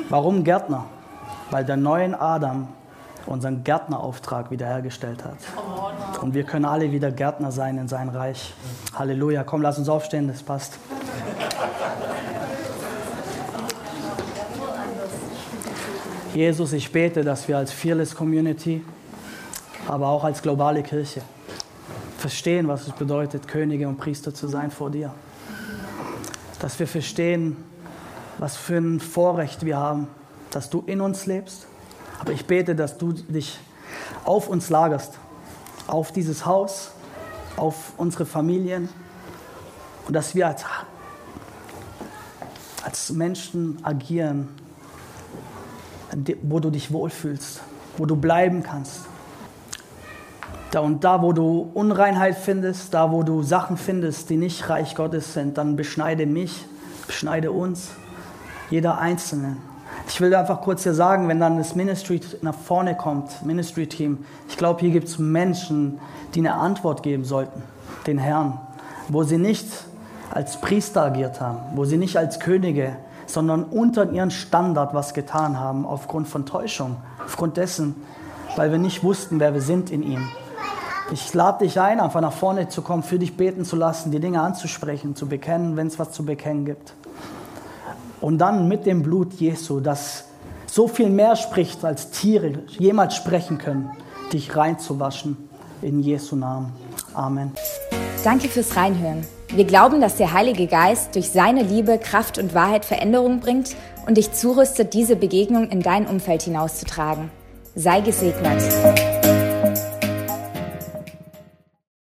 Warum 0.09 0.43
Gärtner? 0.43 0.87
Weil 1.55 1.65
der 1.65 1.77
neue 1.77 2.21
Adam 2.21 2.67
unseren 3.27 3.63
Gärtnerauftrag 3.63 4.51
wiederhergestellt 4.51 5.25
hat. 5.25 5.37
Und 6.21 6.35
wir 6.35 6.43
können 6.43 6.65
alle 6.65 6.91
wieder 6.91 7.13
Gärtner 7.13 7.53
sein 7.53 7.79
in 7.79 7.87
sein 7.87 8.09
Reich. 8.09 8.53
Halleluja. 8.93 9.45
Komm, 9.45 9.63
lass 9.63 9.79
uns 9.79 9.89
aufstehen, 9.89 10.27
das 10.27 10.43
passt. 10.43 10.77
Jesus, 16.35 16.73
ich 16.73 16.91
bete, 16.91 17.23
dass 17.23 17.47
wir 17.47 17.57
als 17.57 17.71
Fearless 17.71 18.17
Community, 18.17 18.85
aber 19.87 20.09
auch 20.09 20.25
als 20.25 20.43
globale 20.43 20.83
Kirche 20.83 21.23
verstehen, 22.19 22.67
was 22.67 22.89
es 22.89 22.93
bedeutet, 22.95 23.47
Könige 23.47 23.87
und 23.87 23.97
Priester 23.99 24.35
zu 24.35 24.49
sein 24.49 24.73
vor 24.73 24.91
dir. 24.91 25.15
Dass 26.59 26.81
wir 26.81 26.89
verstehen, 26.89 27.57
was 28.39 28.57
für 28.57 28.79
ein 28.79 28.99
Vorrecht 28.99 29.65
wir 29.65 29.77
haben, 29.77 30.09
dass 30.55 30.71
du 30.71 30.83
in 30.87 31.01
uns 31.01 31.27
lebst. 31.27 31.67
Aber 32.21 32.33
ich 32.33 32.47
bete, 32.47 32.75
dass 32.75 32.97
du 32.99 33.13
dich 33.13 33.59
auf 34.25 34.49
uns 34.49 34.71
lagerst, 34.71 35.19
auf 35.87 36.13
dieses 36.13 36.47
Haus, 36.47 36.93
auf 37.57 37.93
unsere 37.97 38.27
Familien 38.27 38.89
und 40.07 40.15
dass 40.15 40.35
wir 40.35 40.49
als, 40.49 40.65
als 42.85 43.11
Menschen 43.11 43.79
agieren, 43.83 44.49
wo 46.43 46.61
du 46.61 46.71
dich 46.71 46.93
wohlfühlst, 46.93 47.61
wo 47.97 48.07
du 48.07 48.17
bleiben 48.17 48.63
kannst. 48.63 49.01
Da 50.71 50.81
und 50.81 51.05
da, 51.05 51.23
wo 51.23 51.33
du 51.33 51.71
Unreinheit 51.75 52.37
findest, 52.37 52.95
da, 52.95 53.13
wo 53.13 53.23
du 53.23 53.43
Sachen 53.43 53.77
findest, 53.77 54.31
die 54.31 54.37
nicht 54.37 54.69
Reich 54.69 54.95
Gottes 54.97 55.33
sind, 55.33 55.57
dann 55.57 55.77
beschneide 55.77 56.27
mich, 56.27 56.65
beschneide 57.07 57.53
uns, 57.53 57.91
jeder 58.71 58.99
Einzelne. 58.99 59.57
Ich 60.07 60.21
will 60.21 60.35
einfach 60.35 60.61
kurz 60.61 60.83
hier 60.83 60.95
sagen, 60.95 61.29
wenn 61.29 61.41
dann 61.41 61.59
das 61.59 61.75
Ministry 61.75 62.21
nach 62.43 62.55
vorne 62.55 62.97
kommt, 62.97 63.45
Ministry-Team, 63.45 64.25
ich 64.49 64.57
glaube, 64.57 64.81
hier 64.81 64.91
gibt 64.91 65.09
es 65.09 65.19
Menschen, 65.19 65.99
die 66.35 66.41
eine 66.41 66.55
Antwort 66.55 67.03
geben 67.03 67.25
sollten, 67.25 67.63
den 68.07 68.19
Herrn, 68.19 68.61
wo 69.09 69.23
sie 69.23 69.39
nicht 69.39 69.67
als 70.31 70.61
Priester 70.61 71.03
agiert 71.03 71.41
haben, 71.41 71.59
wo 71.75 71.85
sie 71.85 71.97
nicht 71.97 72.17
als 72.17 72.39
Könige 72.39 72.97
sondern 73.27 73.65
unter 73.65 74.11
ihren 74.11 74.31
Standard 74.31 74.95
was 74.95 75.15
getan 75.15 75.59
haben, 75.59 75.87
aufgrund 75.87 76.29
von 76.29 76.47
Täuschung, 76.47 76.97
aufgrund 77.25 77.57
dessen, 77.57 77.95
weil 78.57 78.71
wir 78.71 78.79
nicht 78.79 79.03
wussten, 79.03 79.41
wer 79.41 79.55
wir 79.55 79.61
sind 79.61 79.91
in 79.91 80.03
ihm. 80.03 80.29
Ich 81.13 81.35
lade 81.35 81.65
dich 81.65 81.81
ein, 81.81 82.01
einfach 82.01 82.21
nach 82.21 82.33
vorne 82.33 82.69
zu 82.69 82.81
kommen, 82.81 83.03
für 83.03 83.19
dich 83.19 83.37
beten 83.37 83.65
zu 83.65 83.77
lassen, 83.77 84.11
die 84.11 84.21
Dinge 84.21 84.41
anzusprechen, 84.41 85.17
zu 85.17 85.27
bekennen, 85.27 85.77
wenn 85.77 85.87
es 85.87 85.99
was 85.99 86.13
zu 86.13 86.25
bekennen 86.25 86.65
gibt. 86.65 86.95
Und 88.25 88.39
dann 88.39 88.69
mit 88.69 88.87
dem 88.87 89.03
Blut 89.03 89.35
Jesu, 89.35 89.81
das 89.81 90.25
so 90.65 90.89
viel 90.89 91.11
mehr 91.11 91.37
spricht, 91.37 91.85
als 91.85 92.11
Tiere 92.11 92.55
jemals 92.79 93.17
sprechen 93.17 93.59
können, 93.59 93.91
dich 94.33 94.57
reinzuwaschen. 94.57 95.37
In 95.83 96.01
Jesu 96.01 96.35
Namen. 96.35 96.73
Amen. 97.13 97.53
Danke 98.25 98.49
fürs 98.49 98.79
Reinhören. 98.79 99.27
Wir 99.49 99.67
glauben, 99.67 100.01
dass 100.01 100.17
der 100.17 100.33
Heilige 100.33 100.67
Geist 100.67 101.15
durch 101.15 101.29
seine 101.29 101.65
Liebe, 101.65 101.99
Kraft 101.99 102.39
und 102.39 102.55
Wahrheit 102.55 102.87
Veränderung 102.87 103.41
bringt 103.41 103.77
und 104.07 104.17
dich 104.17 104.33
zurüstet, 104.33 104.95
diese 104.95 105.17
Begegnung 105.17 105.69
in 105.69 105.83
dein 105.83 106.07
Umfeld 106.07 106.41
hinauszutragen. 106.41 107.31
Sei 107.75 108.01
gesegnet. 108.01 108.63